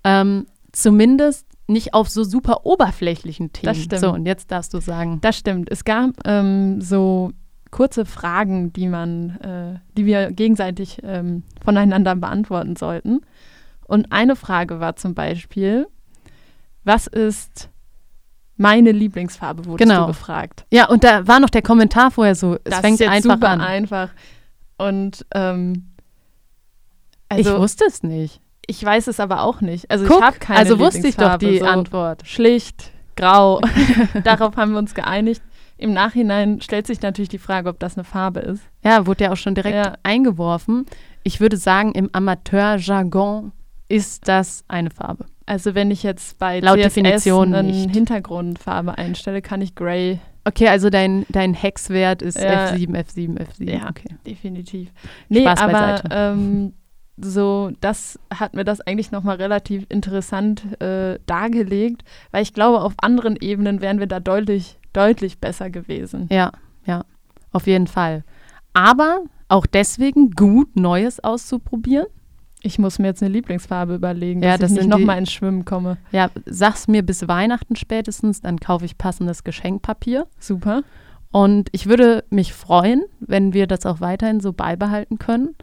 Ähm, 0.03 0.45
zumindest 0.71 1.47
nicht 1.67 1.93
auf 1.93 2.09
so 2.09 2.23
super 2.23 2.65
oberflächlichen 2.65 3.51
Themen. 3.53 3.73
Das 3.73 3.81
stimmt. 3.81 4.01
So, 4.01 4.11
und 4.11 4.25
jetzt 4.25 4.51
darfst 4.51 4.73
du 4.73 4.79
sagen. 4.79 5.19
Das 5.21 5.37
stimmt. 5.37 5.71
Es 5.71 5.83
gab 5.83 6.11
ähm, 6.25 6.79
so 6.79 7.31
kurze 7.71 8.05
Fragen, 8.05 8.71
die 8.71 8.87
man, 8.87 9.31
äh, 9.41 9.79
die 9.97 10.05
wir 10.05 10.31
gegenseitig 10.31 10.99
ähm, 11.03 11.43
voneinander 11.63 12.15
beantworten 12.15 12.75
sollten. 12.75 13.21
Und 13.87 14.11
eine 14.11 14.35
Frage 14.35 14.79
war 14.79 14.95
zum 14.95 15.15
Beispiel, 15.15 15.87
was 16.83 17.07
ist 17.07 17.69
meine 18.57 18.91
Lieblingsfarbe, 18.91 19.65
wurdest 19.65 19.89
genau. 19.89 20.01
du 20.01 20.07
gefragt. 20.07 20.65
Ja, 20.71 20.87
und 20.87 21.03
da 21.03 21.27
war 21.27 21.39
noch 21.39 21.49
der 21.49 21.61
Kommentar 21.61 22.11
vorher 22.11 22.35
so, 22.35 22.55
es 22.55 22.61
das 22.65 22.79
fängt 22.79 23.01
ist 23.01 23.07
einfach 23.07 23.35
super 23.35 23.49
an. 23.49 23.61
einfach. 23.61 24.09
Und 24.77 25.25
ähm, 25.33 25.91
also, 27.29 27.55
ich 27.55 27.59
wusste 27.59 27.85
es 27.85 28.03
nicht. 28.03 28.41
Ich 28.67 28.83
weiß 28.83 29.07
es 29.07 29.19
aber 29.19 29.43
auch 29.43 29.61
nicht. 29.61 29.91
Also 29.91 30.05
Guck, 30.05 30.17
ich 30.17 30.23
habe 30.23 30.39
keine 30.39 30.59
Also 30.59 30.79
wusste 30.79 31.07
ich 31.07 31.17
doch 31.17 31.37
die 31.37 31.59
so 31.59 31.65
Antwort. 31.65 32.25
Schlicht, 32.25 32.91
grau. 33.15 33.61
Darauf 34.23 34.55
haben 34.57 34.71
wir 34.71 34.79
uns 34.79 34.95
geeinigt. 34.95 35.41
Im 35.77 35.93
Nachhinein 35.93 36.61
stellt 36.61 36.87
sich 36.87 37.01
natürlich 37.01 37.29
die 37.29 37.37
Frage, 37.37 37.69
ob 37.69 37.79
das 37.79 37.97
eine 37.97 38.05
Farbe 38.05 38.39
ist. 38.39 38.63
Ja, 38.83 39.05
wurde 39.05 39.25
ja 39.25 39.31
auch 39.33 39.37
schon 39.37 39.55
direkt 39.55 39.75
ja. 39.75 39.93
eingeworfen. 40.03 40.85
Ich 41.23 41.41
würde 41.41 41.57
sagen, 41.57 41.91
im 41.91 42.09
Amateurjargon 42.13 43.51
ist 43.89 44.27
das 44.27 44.63
eine 44.67 44.89
Farbe. 44.89 45.25
Also 45.45 45.75
wenn 45.75 45.91
ich 45.91 46.03
jetzt 46.03 46.39
bei 46.39 46.59
Laut 46.59 46.79
CSS 46.79 46.93
Definition 46.95 47.53
eine 47.53 47.67
nicht. 47.67 47.91
Hintergrundfarbe 47.91 48.97
einstelle, 48.97 49.41
kann 49.41 49.61
ich 49.61 49.75
Gray. 49.75 50.19
Okay, 50.43 50.67
also 50.67 50.89
dein, 50.89 51.25
dein 51.29 51.53
Hexwert 51.53 52.21
ist 52.21 52.39
ja. 52.39 52.67
F7, 52.67 52.95
F7, 52.95 53.37
F7. 53.37 53.71
Ja, 53.71 53.89
okay. 53.89 54.15
definitiv. 54.25 54.91
Nee, 55.29 55.41
Spaß 55.41 55.61
aber 55.61 56.03
ähm, 56.11 56.73
so, 57.17 57.71
das 57.79 58.19
hat 58.33 58.55
mir 58.55 58.63
das 58.63 58.81
eigentlich 58.81 59.11
nochmal 59.11 59.37
relativ 59.37 59.85
interessant 59.89 60.81
äh, 60.81 61.19
dargelegt, 61.25 62.03
weil 62.31 62.43
ich 62.43 62.53
glaube, 62.53 62.81
auf 62.81 62.93
anderen 62.97 63.37
Ebenen 63.37 63.81
wären 63.81 63.99
wir 63.99 64.07
da 64.07 64.19
deutlich 64.19 64.77
deutlich 64.93 65.39
besser 65.39 65.69
gewesen. 65.69 66.27
Ja, 66.31 66.51
ja, 66.85 67.05
auf 67.51 67.67
jeden 67.67 67.87
Fall. 67.87 68.23
Aber 68.73 69.23
auch 69.47 69.65
deswegen 69.65 70.31
gut, 70.31 70.75
Neues 70.75 71.23
auszuprobieren. 71.23 72.07
Ich 72.65 72.79
muss 72.79 72.97
mir 72.97 73.07
jetzt 73.07 73.21
eine 73.21 73.31
Lieblingsfarbe 73.31 73.93
überlegen, 73.93 74.41
ja, 74.41 74.57
dass 74.57 74.71
ich 74.71 74.77
nicht 74.77 74.89
nochmal 74.89 75.19
ins 75.19 75.31
Schwimmen 75.31 75.65
komme. 75.65 75.97
Ja, 76.11 76.31
sag's 76.47 76.87
mir 76.87 77.03
bis 77.03 77.27
Weihnachten 77.27 77.75
spätestens, 77.75 78.41
dann 78.41 78.59
kaufe 78.59 78.85
ich 78.85 78.97
passendes 78.97 79.43
Geschenkpapier. 79.43 80.25
Super. 80.39 80.81
Und 81.31 81.69
ich 81.73 81.85
würde 81.85 82.23
mich 82.31 82.53
freuen, 82.53 83.03
wenn 83.19 83.53
wir 83.53 83.67
das 83.67 83.85
auch 83.85 84.01
weiterhin 84.01 84.39
so 84.39 84.51
beibehalten 84.51 85.19
können, 85.19 85.53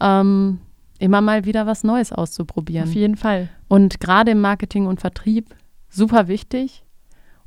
ähm, 0.00 0.58
immer 0.98 1.20
mal 1.20 1.44
wieder 1.44 1.66
was 1.66 1.84
Neues 1.84 2.12
auszuprobieren. 2.12 2.88
Auf 2.88 2.94
jeden 2.94 3.16
Fall. 3.16 3.48
Und 3.68 4.00
gerade 4.00 4.32
im 4.32 4.40
Marketing 4.40 4.86
und 4.86 5.00
Vertrieb 5.00 5.54
super 5.88 6.26
wichtig, 6.26 6.82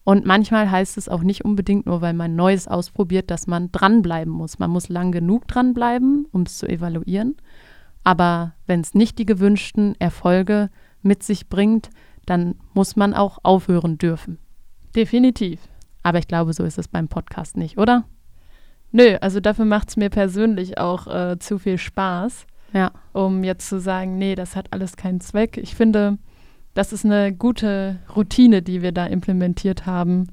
und 0.06 0.26
manchmal 0.26 0.70
heißt 0.70 0.98
es 0.98 1.08
auch 1.08 1.24
nicht 1.24 1.46
unbedingt 1.46 1.86
nur, 1.86 2.02
weil 2.02 2.13
man 2.13 2.36
Neues 2.36 2.68
ausprobiert, 2.68 3.32
dass 3.32 3.48
man 3.48 3.72
dranbleiben 3.72 4.34
muss. 4.34 4.60
Man 4.60 4.70
muss 4.70 4.89
lang 4.89 5.13
genug 5.13 5.48
dranbleiben, 5.48 6.28
um 6.32 6.42
es 6.42 6.58
zu 6.58 6.68
evaluieren. 6.68 7.38
Aber 8.04 8.54
wenn 8.68 8.82
es 8.82 8.94
nicht 8.94 9.18
die 9.18 9.26
gewünschten 9.26 9.96
Erfolge 10.00 10.70
mit 11.02 11.24
sich 11.24 11.48
bringt, 11.50 11.89
dann 12.26 12.56
muss 12.74 12.96
man 12.96 13.13
auch 13.13 13.39
aufhören 13.44 13.98
dürfen. 13.98 14.39
Definitiv. 14.96 15.60
Aber 16.04 16.20
ich 16.20 16.28
glaube, 16.28 16.54
so 16.54 16.63
ist 16.63 16.78
es 16.78 16.88
beim 16.88 17.08
Podcast 17.08 17.58
nicht, 17.58 17.78
oder? 17.78 18.06
Nö, 18.92 19.18
also 19.22 19.39
dafür 19.39 19.66
macht 19.66 19.89
es 19.89 19.98
mir 19.98 20.10
persönlich 20.10 20.78
auch 20.78 21.08
äh, 21.08 21.39
zu 21.39 21.58
viel 21.58 21.78
Spaß, 21.78 22.46
ja. 22.74 22.92
um 23.12 23.44
jetzt 23.44 23.68
zu 23.68 23.80
sagen, 23.80 24.18
nee, 24.18 24.36
das 24.36 24.56
hat 24.56 24.68
alles 24.72 24.98
keinen 24.98 25.20
Zweck. 25.20 25.58
Ich 25.58 25.76
finde, 25.76 26.20
das 26.74 26.94
ist 26.94 27.06
eine 27.06 27.34
gute 27.34 28.00
Routine, 28.16 28.62
die 28.62 28.82
wir 28.82 28.92
da 28.92 29.06
implementiert 29.08 29.86
haben. 29.86 30.28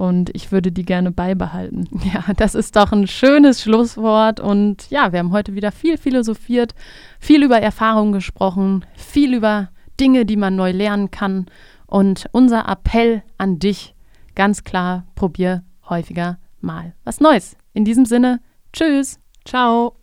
Und 0.00 0.34
ich 0.34 0.50
würde 0.50 0.72
die 0.72 0.86
gerne 0.86 1.12
beibehalten. 1.12 1.86
Ja, 2.14 2.32
das 2.34 2.54
ist 2.54 2.74
doch 2.74 2.90
ein 2.90 3.06
schönes 3.06 3.60
Schlusswort. 3.60 4.40
Und 4.40 4.88
ja, 4.88 5.12
wir 5.12 5.18
haben 5.18 5.30
heute 5.30 5.54
wieder 5.54 5.72
viel 5.72 5.98
philosophiert, 5.98 6.74
viel 7.18 7.44
über 7.44 7.60
Erfahrungen 7.60 8.12
gesprochen, 8.12 8.86
viel 8.94 9.34
über 9.34 9.68
Dinge, 10.00 10.24
die 10.24 10.38
man 10.38 10.56
neu 10.56 10.70
lernen 10.70 11.10
kann. 11.10 11.44
Und 11.86 12.30
unser 12.32 12.66
Appell 12.66 13.22
an 13.36 13.58
dich, 13.58 13.94
ganz 14.34 14.64
klar, 14.64 15.04
probier 15.16 15.64
häufiger 15.86 16.38
mal 16.62 16.94
was 17.04 17.20
Neues. 17.20 17.58
In 17.74 17.84
diesem 17.84 18.06
Sinne, 18.06 18.40
tschüss. 18.72 19.20
Ciao. 19.44 19.99